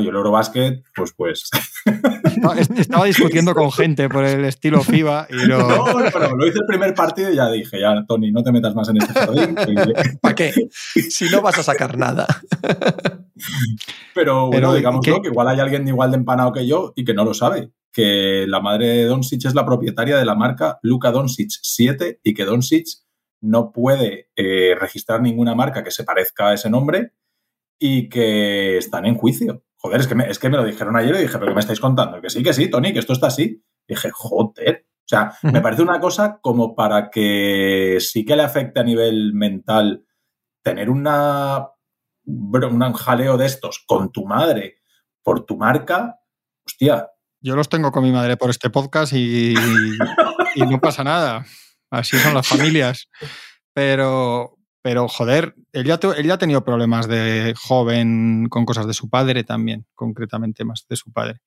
[0.01, 1.49] yo el Eurobasket, pues pues.
[2.77, 5.59] Estaba discutiendo con gente por el estilo FIBA y lo.
[5.59, 8.75] No, no, lo hice el primer partido y ya dije, ya, Tony, no te metas
[8.75, 9.55] más en este jardín.
[10.21, 10.53] ¿Para qué?
[10.71, 12.27] Si no vas a sacar nada.
[14.13, 17.23] Pero bueno, digámoslo, que igual hay alguien igual de empanado que yo y que no
[17.23, 17.71] lo sabe.
[17.91, 22.33] Que la madre de Doncic es la propietaria de la marca Luca Doncic 7 y
[22.33, 22.87] que Doncic
[23.41, 27.13] no puede eh, registrar ninguna marca que se parezca a ese nombre
[27.79, 29.63] y que están en juicio.
[29.77, 31.59] Joder, es que, me, es que me lo dijeron ayer y dije, ¿pero qué me
[31.59, 32.21] estáis contando?
[32.21, 33.63] Que sí, que sí, Tony, que esto está así.
[33.87, 34.87] Y dije, joder.
[34.99, 39.33] O sea, me parece una cosa como para que sí que le afecte a nivel
[39.33, 40.05] mental
[40.63, 41.69] tener una,
[42.25, 44.81] un jaleo de estos con tu madre
[45.23, 46.19] por tu marca.
[46.65, 47.09] Hostia.
[47.39, 49.53] Yo los tengo con mi madre por este podcast y,
[50.55, 51.45] y no pasa nada.
[51.89, 53.07] Así son las familias.
[53.73, 58.93] Pero, pero, joder, él ya, él ya, ha tenido problemas de joven con cosas de
[58.93, 61.41] su padre también, concretamente más de su padre.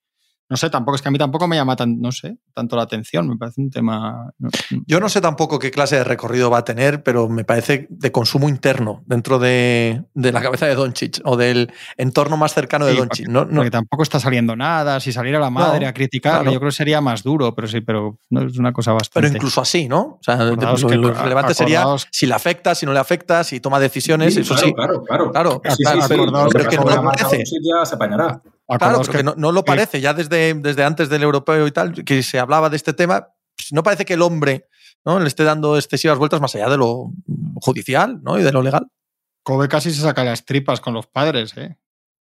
[0.50, 2.82] No sé, tampoco es que a mí tampoco me llama tan, no sé, tanto la
[2.82, 4.32] atención, me parece un tema...
[4.36, 4.50] No,
[4.84, 8.10] Yo no sé tampoco qué clase de recorrido va a tener, pero me parece de
[8.10, 12.92] consumo interno dentro de, de la cabeza de Doncic o del entorno más cercano de
[12.94, 13.26] sí, Doncic.
[13.26, 13.56] Porque, no, no.
[13.58, 16.52] porque, tampoco está saliendo nada, si saliera la madre a criticarle, claro.
[16.52, 19.28] yo creo que sería más duro, pero sí, pero no es una cosa bastante...
[19.28, 20.00] Pero incluso así, ¿no?
[20.00, 23.44] O sea, acordaos lo, que, lo relevante sería si le afecta, si no le afecta,
[23.44, 24.74] si toma decisiones, sí, eso claro, sí.
[24.74, 25.30] Claro, claro.
[25.30, 25.62] claro.
[25.76, 27.12] Sí, sí, sí, pero que no lo.
[27.12, 28.42] Ya se apañará.
[28.78, 32.04] Claro, porque que, no, no, lo parece, ya desde, desde antes del europeo y tal,
[32.04, 34.66] que se hablaba de este tema, pues no parece que el hombre
[35.04, 35.18] ¿no?
[35.18, 37.12] le esté dando excesivas vueltas más allá de lo
[37.56, 38.38] judicial ¿no?
[38.38, 38.86] y de lo legal.
[39.42, 41.76] Kobe casi se saca las tripas con los padres, ¿eh?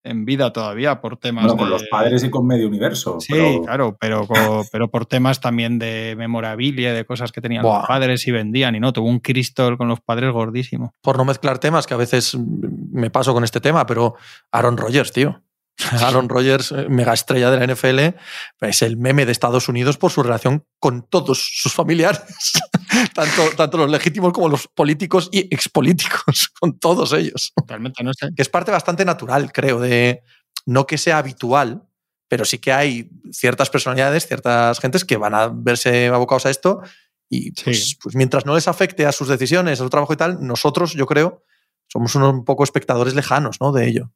[0.04, 1.72] en vida todavía por temas bueno, con de...
[1.72, 3.20] los padres y con medio universo.
[3.20, 3.62] Sí, pero...
[3.64, 4.28] claro, pero,
[4.72, 7.80] pero por temas también de memorabilia, de cosas que tenían Buah.
[7.80, 10.94] los padres y vendían y no, tuvo un Crystal con los padres gordísimo.
[11.02, 14.16] Por no mezclar temas, que a veces me paso con este tema, pero
[14.52, 15.42] Aaron Rodgers, tío.
[16.02, 18.18] Aaron Rodgers, eh, mega estrella de la NFL,
[18.62, 22.22] es el meme de Estados Unidos por su relación con todos sus familiares,
[23.14, 27.54] tanto, tanto los legítimos como los políticos y expolíticos, con todos ellos.
[27.68, 28.30] Realmente no sé.
[28.36, 30.24] Que es parte bastante natural, creo, de
[30.66, 31.84] no que sea habitual,
[32.28, 36.82] pero sí que hay ciertas personalidades, ciertas gentes que van a verse abocados a esto
[37.30, 37.96] y pues, sí.
[38.02, 41.06] pues mientras no les afecte a sus decisiones, a su trabajo y tal, nosotros, yo
[41.08, 41.44] creo,
[41.88, 43.72] somos unos un poco espectadores lejanos ¿no?
[43.72, 44.12] de ello.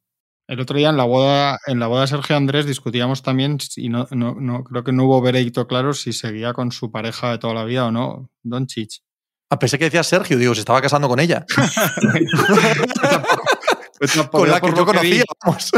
[0.48, 3.90] El otro día en la boda, en la boda de Sergio Andrés discutíamos también, y
[3.90, 7.38] no, no, no, creo que no hubo veredicto claro si seguía con su pareja de
[7.38, 9.02] toda la vida o no, Don Chich.
[9.50, 11.44] Ah, pensé que decía Sergio, digo, se estaba casando con ella.
[13.98, 15.70] pues tampoco, con la que yo conocía, que vamos.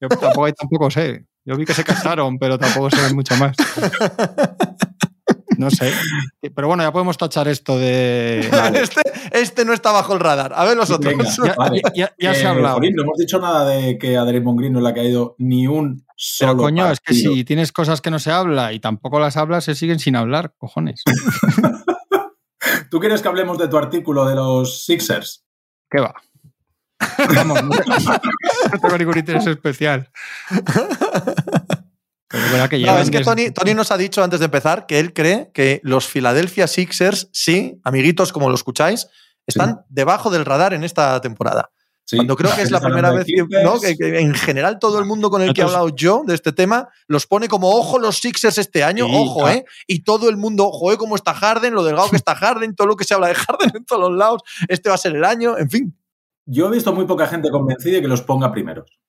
[0.00, 1.26] yo tampoco, tampoco sé.
[1.44, 3.56] Yo vi que se casaron, pero tampoco sé mucho más.
[5.58, 5.92] No sé.
[6.54, 8.48] Pero bueno, ya podemos tachar esto de.
[8.50, 8.80] Vale.
[8.86, 9.00] Este,
[9.32, 10.52] este, no está bajo el radar.
[10.54, 11.14] A ver los otros.
[11.16, 11.82] Venga, ya, vale.
[11.94, 12.76] ya, ya eh, se ha hablado.
[12.76, 15.66] Jorín, no hemos dicho nada de que a Draymond Green no le ha caído ni
[15.66, 16.52] un solo.
[16.52, 16.92] Pero coño, partido.
[16.92, 19.98] es que si tienes cosas que no se habla y tampoco las hablas, se siguen
[19.98, 21.02] sin hablar, cojones.
[22.90, 25.46] ¿Tú quieres que hablemos de tu artículo de los Sixers?
[25.90, 26.14] ¿qué va?
[27.34, 27.70] Vamos, no,
[28.80, 30.10] tengo ningún interés especial.
[32.50, 35.12] Pero que no, es que Tony, Tony, nos ha dicho antes de empezar que él
[35.12, 39.08] cree que los Philadelphia Sixers, sí, amiguitos como lo escucháis,
[39.46, 41.70] están debajo del radar en esta temporada.
[42.14, 43.80] Cuando creo que es la primera vez que, ¿no?
[43.80, 46.88] que, en general todo el mundo con el que he hablado yo de este tema
[47.08, 49.64] los pone como ojo los Sixers este año, ojo, ¿eh?
[49.88, 50.96] Y todo el mundo, ojo, ¿eh?
[50.96, 53.72] Cómo está Harden, lo delgado que está Harden, todo lo que se habla de Harden
[53.74, 55.98] en todos los lados, este va a ser el año, en fin.
[56.44, 59.00] Yo he visto muy poca gente convencida de que los ponga primeros.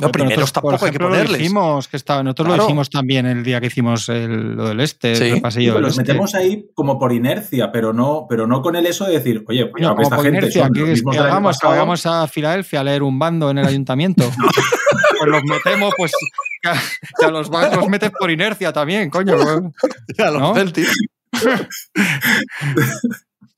[0.00, 1.30] No, primero tampoco hay que ponerles.
[1.30, 5.32] Lo dijimos, que estaba, nosotros lo dijimos también el día que hicimos lo del este,
[5.32, 5.80] el pasillo.
[5.80, 6.02] los este.
[6.02, 9.66] metemos ahí como por inercia, pero no, pero no con el eso de decir, oye,
[9.66, 13.18] pues no, esta gente inercia, que, es que hagamos, vamos a Filadelfia a leer un
[13.18, 14.24] bando en el ayuntamiento.
[15.18, 16.12] pues los metemos, pues
[16.62, 19.34] que, a los los metes por inercia también, coño.
[20.18, 20.96] a los Celtics.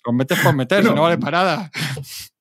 [0.04, 1.70] los metes por meter, si no vale para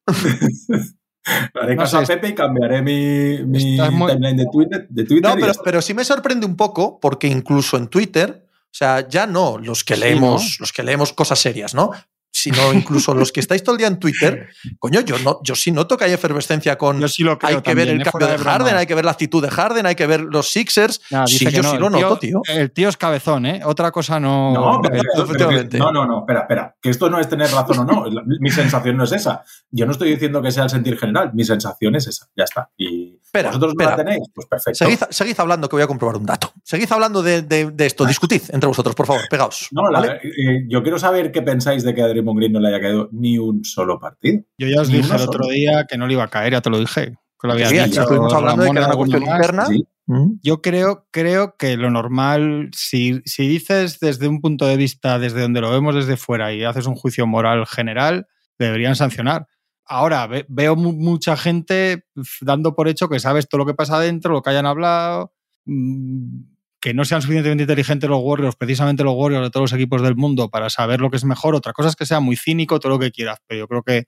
[1.26, 3.38] Haré caso a Pepe y cambiaré mi,
[3.78, 4.88] timeline de Twitter.
[5.22, 9.26] no, pero, pero sí me sorprende un poco porque incluso en Twitter, o sea, ya
[9.26, 11.92] no los que leemos, los que leemos cosas serias, ¿no?
[12.34, 15.72] Sino incluso los que estáis todo el día en Twitter, coño, yo, no, yo sí
[15.72, 17.00] noto que hay efervescencia con.
[17.00, 19.12] Yo sí lo creo hay que ver el cambio de, Harden, hay que ver la
[19.12, 21.00] actitud de Harden, hay que ver los Sixers.
[21.28, 22.42] sí, yo sí lo noto, tío.
[22.48, 23.62] El tío es cabezón, ¿eh?
[23.64, 24.52] Otra cosa no.
[24.52, 26.76] No, no, no, no, espera, espera.
[26.82, 28.06] Que esto no es tener razón o no.
[28.40, 29.44] Mi sensación no es esa.
[29.70, 31.32] Yo no estoy diciendo que sea el sentir general.
[31.34, 32.28] Mi sensación es esa.
[32.36, 32.70] Ya está.
[32.78, 34.86] Y vosotros la tenéis, pues perfecto.
[35.10, 36.52] Seguid, hablando que voy a comprobar un dato.
[36.64, 38.06] Seguid hablando de, esto.
[38.06, 39.22] Discutid entre vosotros, por favor.
[39.30, 39.70] Pegaos.
[39.72, 43.10] No, eh, yo quiero saber qué pensáis de que Adrián Green no le haya caído
[43.12, 44.44] ni un solo partido.
[44.58, 46.70] Yo ya os dije el otro día que no le iba a caer, ya te
[46.70, 47.18] lo dije.
[47.40, 48.02] Que lo había dicho.
[48.02, 49.68] Estuvimos hablando de que era una cuestión interna.
[50.06, 50.40] Mm.
[50.42, 55.42] Yo creo, creo que lo normal, si, si dices desde un punto de vista, desde
[55.42, 58.28] donde lo vemos desde fuera y haces un juicio moral general,
[58.60, 59.48] deberían sancionar.
[59.86, 62.06] Ahora, veo mucha gente
[62.42, 65.34] dando por hecho que sabes todo lo que pasa adentro, lo que hayan hablado,
[65.66, 66.53] mm,
[66.84, 70.18] que no sean suficientemente inteligentes los Warriors, precisamente los Warriors de todos los equipos del
[70.18, 71.56] mundo, para saber lo que es mejor.
[71.56, 74.04] Otra cosa es que sea muy cínico, todo lo que quieras, pero yo creo que,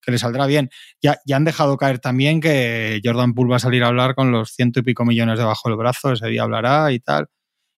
[0.00, 0.70] que le saldrá bien.
[1.02, 4.30] Ya, ya han dejado caer también que Jordan Poole va a salir a hablar con
[4.30, 7.26] los ciento y pico millones debajo del brazo, ese día hablará y tal.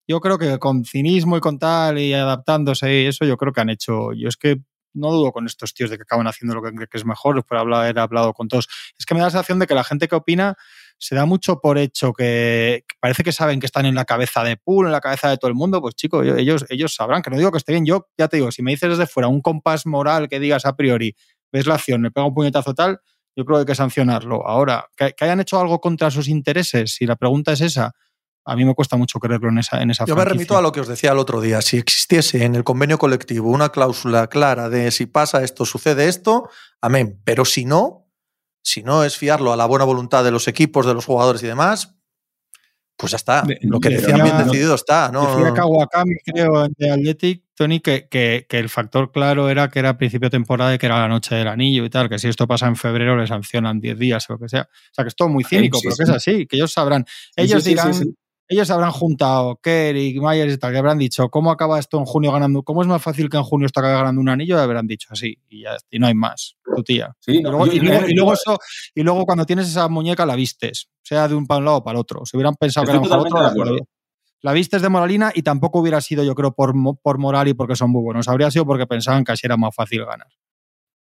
[0.06, 3.62] Yo creo que con cinismo y con tal y adaptándose y eso, yo creo que
[3.62, 4.12] han hecho.
[4.12, 4.58] Yo es que
[4.94, 7.76] no dudo con estos tíos de que acaban haciendo lo que, que es mejor, de
[7.76, 8.68] haber hablado con todos.
[9.00, 10.58] Es que me da la sensación de que la gente que opina
[11.02, 14.56] se da mucho por hecho que, parece que saben que están en la cabeza de
[14.56, 17.38] Pool, en la cabeza de todo el mundo, pues chicos, ellos, ellos sabrán, que no
[17.38, 19.88] digo que esté bien, yo ya te digo, si me dices desde fuera un compás
[19.88, 21.16] moral que digas a priori,
[21.52, 23.02] ves la acción, me pega un puñetazo tal,
[23.36, 24.48] yo creo que hay que sancionarlo.
[24.48, 27.96] Ahora, que, hayan hecho algo contra sus intereses, si la pregunta es esa,
[28.46, 30.72] a mí me cuesta mucho creerlo en esa, en esa Yo me remito a lo
[30.72, 31.64] que os decía el otro día.
[31.64, 36.50] Si existiese en el convenio colectivo una cláusula clara de si pasa esto, sucede esto,
[36.80, 37.20] amén.
[37.24, 38.11] Pero si no,
[38.64, 41.48] si no es fiarlo a la buena voluntad de los equipos, de los jugadores y
[41.48, 41.96] demás,
[43.02, 43.44] pues ya está.
[43.62, 45.10] Lo que decían bien decidido está.
[45.12, 45.36] ¿no?
[45.36, 50.28] Decía Kawakami, creo, de Athletic, Tony, que, que, el factor claro era que era principio
[50.28, 52.68] de temporada y que era la noche del anillo y tal, que si esto pasa
[52.68, 54.70] en febrero le sancionan 10 días o lo que sea.
[54.72, 57.06] O sea, que es todo muy cínico, pero que es así, que ellos sabrán.
[57.36, 57.92] Ellos dirán,
[58.52, 62.32] ellos habrán juntado, Kerry, Myers y tal, que habrán dicho, ¿cómo acaba esto en junio
[62.32, 62.64] ganando?
[62.64, 64.58] ¿Cómo es más fácil que en junio esto acabe ganando un anillo?
[64.58, 67.16] Y habrán dicho así, y ya y no hay más, tu tía.
[67.28, 68.60] y, luego, eso,
[68.94, 71.84] y luego cuando tienes esa muñeca la vistes, sea de un para un lado o
[71.84, 72.26] para el otro.
[72.26, 73.78] Si hubieran pensado que era para otro,
[74.42, 77.76] la vistes de moralina y tampoco hubiera sido, yo creo, por, por moral y porque
[77.76, 78.28] son muy buenos.
[78.28, 80.28] Habría sido porque pensaban que así era más fácil ganar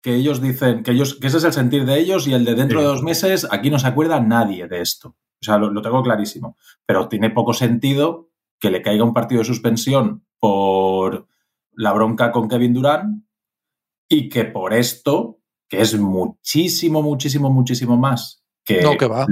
[0.03, 2.55] que ellos dicen que ellos que ese es el sentir de ellos y el de
[2.55, 5.14] dentro de dos meses aquí no se acuerda nadie de esto.
[5.41, 6.57] O sea, lo, tengo clarísimo.
[6.84, 11.26] Pero tiene poco sentido que le caiga un partido de suspensión por
[11.72, 13.24] la bronca con Kevin Durant
[14.09, 18.82] y que por esto, que es muchísimo, muchísimo, muchísimo más que...
[18.82, 19.26] No, que va.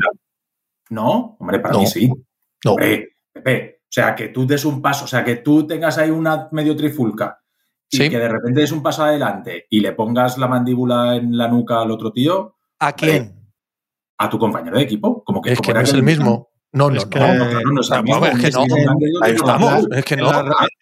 [0.91, 2.11] No, hombre, para mí sí.
[2.65, 2.77] No.
[2.77, 6.49] Pepe, o sea, que tú des un paso, o sea, que tú tengas ahí una
[6.53, 7.43] medio trifulca
[7.91, 11.49] y que de repente des un paso adelante y le pongas la mandíbula en la
[11.49, 12.57] nuca al otro tío.
[12.79, 13.38] ¿A quién?
[14.19, 15.23] A tu compañero de equipo.
[15.25, 16.49] Como que, es que no es el mismo.
[16.71, 18.27] No, no, no, no, no, es el mismo.
[18.27, 18.63] Es que no.
[19.23, 19.87] Ahí estamos.
[19.91, 20.31] Es que no.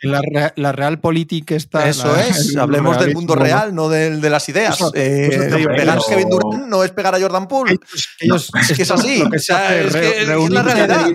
[0.02, 1.88] La, la, real política está.
[1.88, 2.56] Eso es.
[2.58, 4.80] Hablemos del mundo real, no del, de las ideas.
[4.94, 5.28] eh,
[5.76, 7.78] pegar a Kevin Durant no es pegar a Jordan Poole.
[8.20, 9.22] Ellos, es que es así.
[9.22, 11.06] Lo que se hace, es, que es la realidad.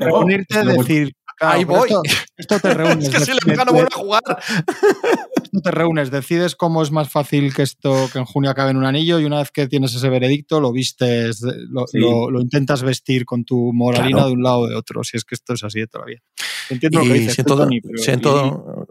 [0.00, 1.88] Reunirte, decir, Ahí voy.
[2.36, 3.08] Esto, te reúnes.
[3.08, 4.22] es que si le no vuelve a jugar.
[5.42, 8.76] Esto te reúnes, decides cómo es más fácil que esto que en junio acabe en
[8.76, 13.44] un anillo y una vez que tienes ese veredicto lo vistes, lo, intentas vestir con
[13.44, 15.02] tu moralina de un lado o de otro.
[15.02, 16.22] Si es que esto es así todavía.
[16.68, 18.86] Entiendo lo que dices, pero siento,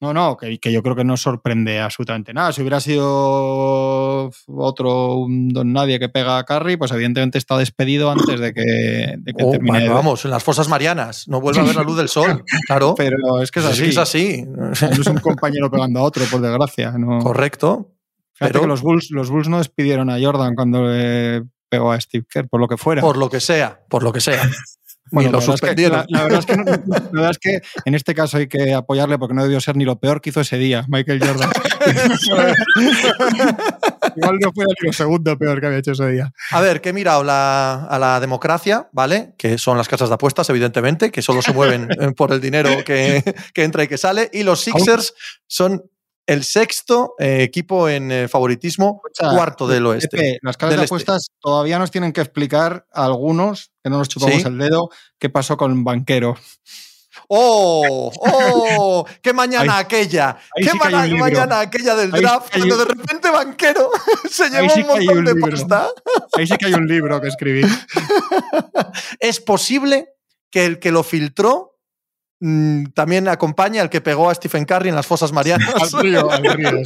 [0.00, 2.52] No, no, que, que, yo creo que no sorprende absolutamente nada.
[2.52, 8.10] Si hubiera sido otro un don nadie que pega a Carry, pues evidentemente está despedido
[8.10, 9.80] antes de que, de que oh, termine.
[9.80, 11.28] Bueno, vamos, en las fosas marianas.
[11.28, 12.44] No vuelve a ver la luz del sol.
[12.66, 12.94] Claro.
[12.96, 13.82] Pero es que es así.
[13.82, 14.44] Es, que es así.
[14.46, 16.92] No es un compañero pegando a otro, por desgracia.
[16.92, 17.18] No.
[17.18, 17.92] Correcto.
[18.34, 18.60] Fíjate pero...
[18.62, 22.48] que los Bulls, los Bulls no despidieron a Jordan cuando le pegó a Steve Kerr,
[22.48, 23.02] por lo que fuera.
[23.02, 24.42] Por lo que sea, por lo que sea.
[25.10, 26.04] Bueno, lo suspendieron.
[26.08, 26.78] La, la, verdad es que no, la,
[27.12, 29.98] verdad es que en este caso hay que apoyarle porque no debió ser ni lo
[29.98, 31.50] peor que hizo ese día, Michael Jordan.
[34.16, 36.32] Igual no fue lo segundo peor que había hecho ese día.
[36.50, 39.34] A ver, que he mirado la, a la democracia, ¿vale?
[39.36, 43.22] Que son las casas de apuestas, evidentemente, que solo se mueven por el dinero que,
[43.54, 44.30] que entra y que sale.
[44.32, 45.14] Y los Sixers
[45.46, 45.82] son
[46.26, 50.16] el sexto eh, equipo en eh, favoritismo, o sea, cuarto del oeste.
[50.16, 51.34] Pepe, las casas de apuestas este.
[51.40, 54.48] todavía nos tienen que explicar a algunos, que no nos chupamos ¿Sí?
[54.48, 56.36] el dedo, qué pasó con Banquero.
[57.28, 58.12] ¡Oh!
[58.16, 59.06] ¡Oh!
[59.22, 60.30] ¡Qué mañana ahí, aquella!
[60.56, 62.52] Ahí ¡Qué sí ma mañana aquella del ahí draft!
[62.52, 63.90] Sí cuando de repente Banquero
[64.30, 65.50] se llevó sí un montón un de libro.
[65.50, 65.88] pasta.
[66.36, 67.66] Ahí sí que hay un libro que escribir.
[69.20, 70.14] es posible
[70.50, 71.69] que el que lo filtró
[72.40, 75.72] mmm, también acompaña al que pegó a Stephen Curry en las fosas marianas.
[75.94, 76.70] al río, al río.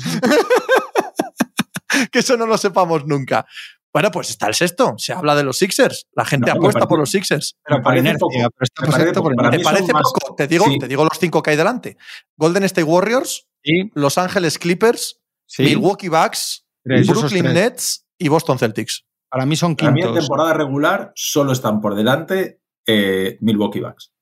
[2.12, 3.46] que eso no lo sepamos nunca.
[3.92, 4.94] Bueno, pues está el sexto.
[4.98, 6.08] Se habla de los Sixers.
[6.14, 7.56] La gente no, apuesta parece, por los Sixers.
[7.64, 8.34] Pero parece inercia, poco.
[8.34, 9.30] Pero está me parece, poco.
[9.50, 10.02] ¿Te parece más...
[10.02, 10.34] poco?
[10.34, 10.78] Te digo, sí.
[10.80, 11.96] te digo los cinco que hay delante.
[12.36, 13.92] Golden State Warriors, sí.
[13.94, 15.62] Los Ángeles Clippers, sí.
[15.62, 19.04] Milwaukee Bucks, tres, Brooklyn Nets y Boston Celtics.
[19.30, 20.00] Para mí son quintos.
[20.00, 24.13] Para mí en temporada regular solo están por delante eh, Milwaukee Bucks.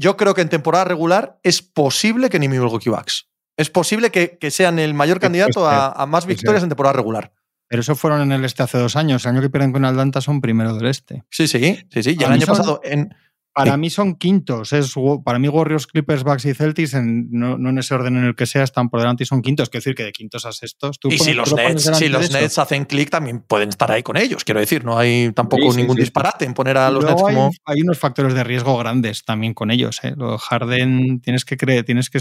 [0.00, 3.28] Yo creo que en temporada regular es posible que ni Milwaukee Bucks.
[3.58, 7.34] Es posible que, que sean el mayor candidato a, a más victorias en temporada regular.
[7.68, 9.26] Pero eso fueron en el este hace dos años.
[9.26, 11.24] El año que pierden con Atlanta son primero del este.
[11.28, 12.16] Sí, sí, sí, sí.
[12.18, 13.14] Y el año pasado en.
[13.52, 14.72] Para mí son quintos.
[14.72, 14.94] Es,
[15.24, 18.34] para mí, Warriors, Clippers, Bucks y Celtics, en, no, no, en ese orden en el
[18.34, 19.68] que sea, están por delante y son quintos.
[19.68, 20.98] Quiero decir que de quintos a sextos.
[21.04, 24.44] y si los, Nets, si los Nets hacen clic, también pueden estar ahí con ellos.
[24.44, 27.34] Quiero decir, no hay tampoco sí, ningún sí, disparate en poner a los Nets hay,
[27.34, 27.50] como.
[27.64, 30.00] Hay unos factores de riesgo grandes también con ellos.
[30.04, 30.14] ¿eh?
[30.16, 32.20] Lo Harden tienes que creer, tienes que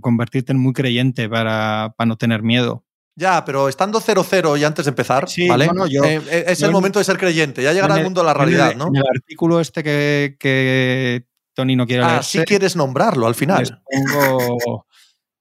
[0.00, 2.84] convertirte en muy creyente para, para no tener miedo.
[3.18, 5.66] Ya, pero estando 0-0 y antes de empezar, sí, ¿vale?
[5.66, 7.64] No, no, yo, eh, es el momento de ser creyente.
[7.64, 8.86] Ya llegará el, al mundo de la realidad, el, ¿no?
[8.86, 12.18] En el artículo este que, que Tony no quiere leer.
[12.20, 13.62] Ah, sí quieres nombrarlo al final.
[13.64, 14.86] Les pongo,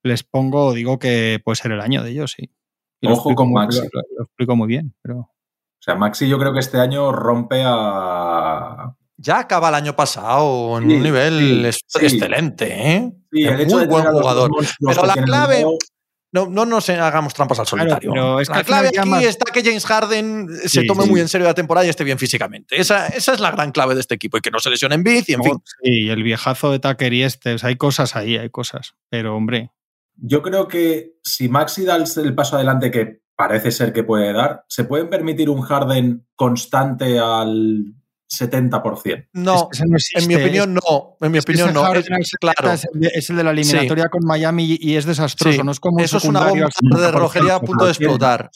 [0.02, 2.50] les pongo, digo que puede ser el año de ellos, sí.
[3.00, 3.82] Y Ojo con muy, Maxi.
[3.82, 5.20] Lo, lo, explico muy bien, pero.
[5.20, 5.30] O
[5.80, 8.92] sea, Maxi yo creo que este año rompe a.
[9.18, 13.12] Ya acaba el año pasado en sí, un nivel sí, excelente, ¿eh?
[13.32, 14.50] Sí, el es hecho muy de buen jugador.
[14.80, 15.64] Pero la clave.
[16.32, 18.12] No, no nos hagamos trampas al solitario.
[18.12, 19.22] Claro, es la clave aquí llama...
[19.22, 21.10] está que James Harden se sí, tome sí.
[21.10, 22.80] muy en serio la temporada y esté bien físicamente.
[22.80, 25.04] Esa, esa, es la gran clave de este equipo y que no se lesione en
[25.04, 25.62] bici, en no, fin.
[25.84, 27.54] Sí, el viejazo de Tucker y este.
[27.54, 28.96] O sea, hay cosas ahí, hay cosas.
[29.10, 29.72] Pero, hombre.
[30.16, 34.66] Yo creo que si Maxi da el paso adelante que parece ser que puede dar,
[34.68, 37.94] ¿se pueden permitir un Harden constante al
[38.30, 39.30] 70%.
[39.34, 41.18] No, es que no en mi opinión no.
[41.22, 41.94] En mi opinión no.
[41.94, 42.08] Es,
[42.40, 42.72] claro.
[42.72, 44.10] Es el, de, es el, de, la eliminatoria sí.
[44.10, 45.58] con Miami y es desastroso.
[45.58, 45.64] Sí.
[45.64, 46.70] No es como Eso es una bomba
[47.00, 48.50] de relojería a punto de explotar.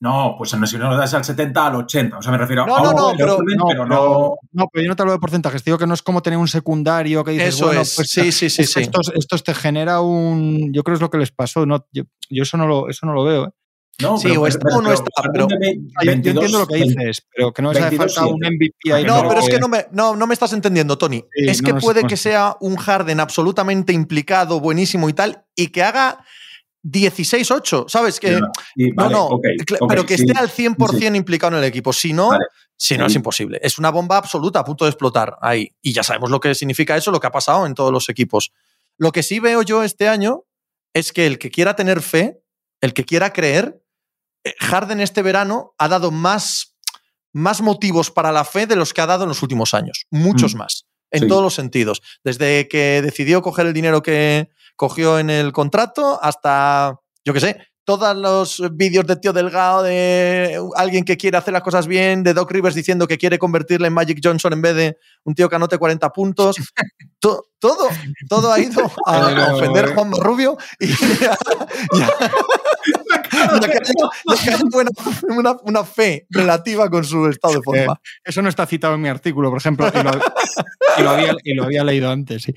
[0.00, 2.18] No, pues si no lo das al 70, al 80.
[2.18, 4.36] O sea, me refiero no, a no, no, pero, no, pero no.
[4.52, 5.64] No, pero yo no te hablo de porcentajes.
[5.64, 7.94] Digo que no es como tener un secundario que dices, Eso bueno, es.
[7.96, 8.80] pues sí, sí, sí, sí.
[8.80, 10.72] Esto, esto, te genera un.
[10.72, 11.66] Yo creo que es lo que les pasó.
[11.66, 13.46] No, yo, yo eso, no lo, eso no lo veo.
[13.46, 13.50] ¿eh?
[14.00, 15.10] No, sí, pero, o está o no está.
[15.32, 19.04] Pero, 22, yo entiendo lo que dices, pero que no hace falta un MVP ahí.
[19.04, 21.24] No, pero es que no me, no, no me estás entendiendo, Tony.
[21.34, 25.68] Sí, es que no puede que sea un Harden absolutamente implicado, buenísimo y tal, y
[25.68, 26.24] que haga
[26.84, 28.20] 16-8, ¿sabes?
[28.20, 28.38] Que,
[28.94, 29.56] vale, no, no, okay,
[29.88, 31.06] pero que sí, esté al 100% sí.
[31.06, 31.92] implicado en el equipo.
[31.92, 32.46] Si no, vale.
[32.76, 33.58] si no es imposible.
[33.62, 35.72] Es una bomba absoluta a punto de explotar ahí.
[35.82, 38.52] Y ya sabemos lo que significa eso, lo que ha pasado en todos los equipos.
[38.96, 40.44] Lo que sí veo yo este año
[40.94, 42.40] es que el que quiera tener fe,
[42.80, 43.82] el que quiera creer,
[44.58, 46.76] Harden este verano ha dado más,
[47.32, 50.06] más motivos para la fe de los que ha dado en los últimos años.
[50.10, 50.58] Muchos mm.
[50.58, 50.86] más.
[51.10, 51.28] En sí.
[51.28, 52.02] todos los sentidos.
[52.22, 57.68] Desde que decidió coger el dinero que cogió en el contrato hasta, yo qué sé,
[57.88, 62.34] todos los vídeos de Tío Delgado, de alguien que quiere hacer las cosas bien, de
[62.34, 65.56] Doc Rivers diciendo que quiere convertirle en Magic Johnson en vez de un tío que
[65.56, 66.56] anote 40 puntos.
[67.20, 67.88] todo, todo,
[68.28, 70.86] todo ha ido a, a ofender a Juan Rubio y
[71.20, 71.36] ya,
[71.92, 72.08] ya,
[73.60, 74.90] ya que, buena,
[75.28, 77.94] una, una, fe relativa con su estado de forma.
[77.94, 80.10] Eh, eso no está citado en mi artículo, por ejemplo, y lo,
[80.98, 82.42] y lo, había, y lo había, leído antes.
[82.42, 82.54] Sí.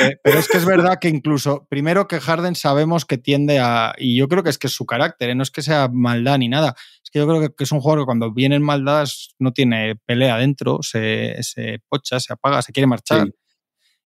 [0.00, 3.94] Eh, pero es que es verdad que incluso, primero que Harden sabemos que tiende a,
[3.96, 5.34] y yo creo que es que es su carácter, ¿eh?
[5.34, 7.80] no es que sea maldad ni nada, es que yo creo que, que es un
[7.80, 12.60] jugador que cuando viene en maldad no tiene pelea dentro, se, se pocha, se apaga,
[12.60, 13.26] se quiere marchar.
[13.26, 13.32] Sí.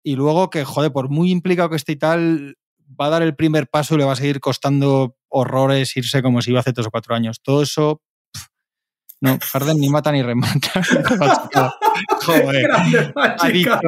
[0.04, 2.56] Y luego que, joder, por muy implicado que esté y tal,
[3.00, 6.42] va a dar el primer paso y le va a seguir costando horrores irse como
[6.42, 7.40] si iba hace tres o cuatro años.
[7.42, 8.02] Todo eso
[9.24, 10.70] no, Harden ni mata ni remata.
[12.26, 12.70] Joder.
[13.38, 13.78] Ha dicho,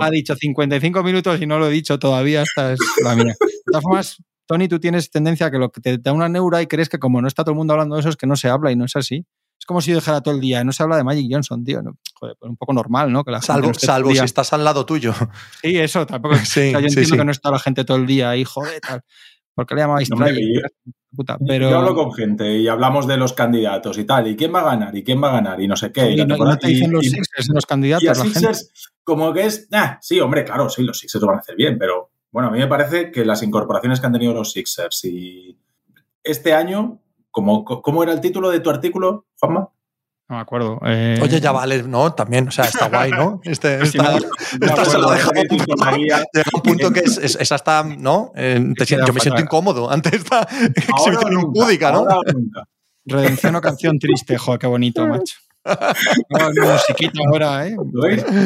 [0.00, 2.42] ha dicho, 55 minutos y no lo he dicho todavía.
[2.42, 3.34] Esta es la mía.
[3.40, 6.62] De todas formas, Tony, tú tienes tendencia a que lo que te da una neura
[6.62, 8.36] y crees que como no está todo el mundo hablando de eso es que no
[8.36, 9.26] se habla y no es así.
[9.64, 10.62] Es como si yo dejara todo el día.
[10.62, 11.80] No se habla de Magic Johnson, tío.
[12.16, 13.24] Joder, pues un poco normal, ¿no?
[13.24, 15.14] Que la salvo salvo si estás al lado tuyo.
[15.62, 16.34] Sí, eso tampoco.
[16.44, 19.00] Sí, yo entiendo que no está la gente todo el día ahí, joder, tal.
[19.54, 20.18] ¿Por qué le llamabais no,
[21.16, 21.70] Puta, pero...
[21.70, 24.64] Yo hablo con gente y hablamos de los candidatos y tal, y quién va a
[24.64, 26.10] ganar, y quién va a ganar, y no sé qué.
[26.10, 28.04] y, no, te dicen los Sixers los candidatos.
[28.04, 29.66] Y a Sixers, como que es,
[30.02, 32.58] sí, hombre, claro, sí, los Sixers lo van a hacer bien, pero bueno, a mí
[32.58, 35.56] me parece que las incorporaciones que han tenido los Sixers y
[36.22, 37.00] este año,
[37.34, 39.68] ¿cómo era el título de tu artículo, Juanma?
[40.28, 40.80] No me acuerdo.
[40.86, 42.14] Eh, Oye, ya vale, ¿no?
[42.14, 43.40] También, o sea, está guay, ¿no?
[43.44, 48.32] Este, esta, esta se lo deja Llega un punto que es, es, es hasta, ¿no?
[48.34, 52.06] Eh, te, yo me siento incómodo ante esta exhibición impúdica, ¿no?
[53.04, 55.36] Redención o canción triste, jo, qué bonito, macho.
[55.64, 57.76] No, musiquita ahora, ¿eh?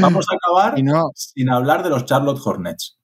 [0.01, 0.74] Vamos a acabar
[1.14, 2.97] sin hablar de los Charlotte Hornets.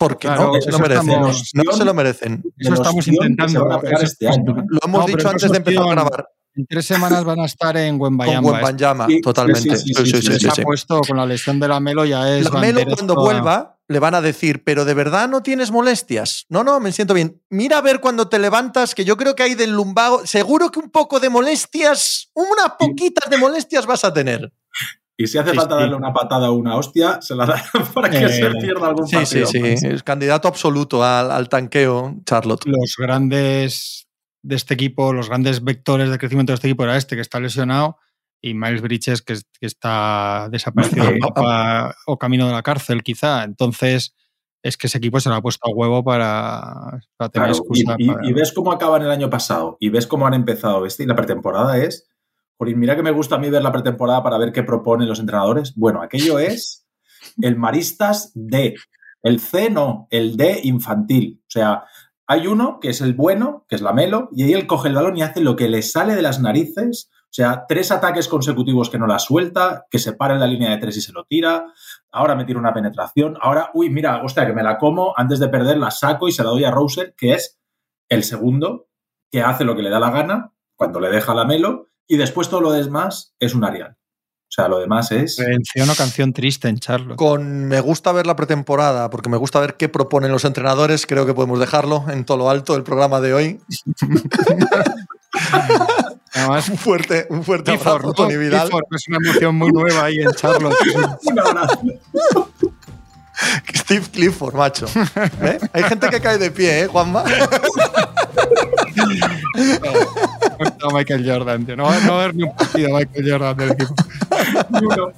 [0.00, 1.20] Porque claro, no, se lo merecen.
[1.52, 2.42] No, se lo merecen.
[2.56, 3.82] Eso estamos intentando.
[4.00, 4.64] Este año, ¿eh?
[4.66, 6.28] Lo hemos dicho antes de empezar a grabar.
[6.56, 8.40] En tres semanas van a estar en Wembayama.
[8.40, 9.76] Con Wembayama, totalmente.
[9.76, 12.50] Sí, sí, sí, se ha puesto con la lesión de la Melo ya es.
[12.50, 16.46] La Melo cuando vuelva le van a decir, pero de verdad no tienes molestias.
[16.48, 17.42] No, no, me siento bien.
[17.50, 20.26] Mira a ver cuando te levantas, que yo creo que hay del lumbago.
[20.26, 24.50] Seguro que un poco de molestias, unas poquitas de molestias vas a tener.
[25.20, 27.62] Y si hace falta darle una patada o una hostia, se la da
[27.94, 29.46] para que se eh, pierda algún sí, partido.
[29.46, 29.86] Sí, sí, sí.
[29.88, 32.64] Es candidato absoluto al, al tanqueo, Charlotte.
[32.64, 34.08] Los grandes
[34.42, 37.38] de este equipo, los grandes vectores de crecimiento de este equipo era este, que está
[37.38, 37.98] lesionado,
[38.40, 41.04] y Miles Bridges, que, está desaparecido
[42.06, 43.44] o camino de la cárcel, quizá.
[43.44, 44.14] Entonces,
[44.62, 46.98] es que ese equipo se lo ha puesto a huevo para,
[47.30, 47.96] tener excusa.
[47.98, 51.14] Y, ves cómo acaban el año pasado y ves cómo han empezado este, y la
[51.14, 52.09] pretemporada es.
[52.74, 55.74] Mira que me gusta a mí ver la pretemporada para ver qué proponen los entrenadores.
[55.74, 56.86] Bueno, aquello es
[57.40, 58.74] el Maristas D.
[59.22, 61.40] El C no, el D infantil.
[61.42, 61.84] O sea,
[62.26, 64.94] hay uno que es el bueno, que es la Melo, y ahí él coge el
[64.94, 67.10] balón y hace lo que le sale de las narices.
[67.12, 70.70] O sea, tres ataques consecutivos que no la suelta, que se para en la línea
[70.70, 71.64] de tres y se lo tira.
[72.10, 73.36] Ahora me tira una penetración.
[73.40, 75.12] Ahora, uy, mira, hostia, que me la como.
[75.16, 77.60] Antes de perder la saco y se la doy a Rouser, que es
[78.08, 78.88] el segundo,
[79.30, 81.88] que hace lo que le da la gana cuando le deja la Melo.
[82.10, 83.92] Y después todo lo demás es un Arial.
[83.92, 85.38] O sea, lo demás es.
[85.38, 87.14] Menciono canción triste en Charlo.
[87.14, 91.06] Con me gusta ver la pretemporada, porque me gusta ver qué proponen los entrenadores.
[91.06, 93.60] Creo que podemos dejarlo en todo lo alto del programa de hoy.
[96.34, 98.68] Además, un fuerte, un fuerte abrazo, Tony Vidal.
[98.90, 100.70] es una emoción muy nueva ahí en Charlo.
[103.72, 104.86] Steve Clifford, macho.
[105.42, 105.58] ¿Eh?
[105.72, 107.24] Hay gente que cae de pie, ¿eh, Juanma?
[110.80, 111.76] No, Michael Jordan, tío.
[111.76, 113.94] No, va a haber ni un partido Michael Jordan del equipo.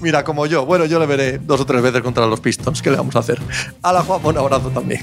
[0.00, 0.64] Mira, como yo.
[0.64, 2.80] Bueno, yo le veré dos o tres veces contra los Pistons.
[2.80, 3.38] ¿Qué le vamos a hacer?
[3.82, 5.02] A la Juan, un abrazo también.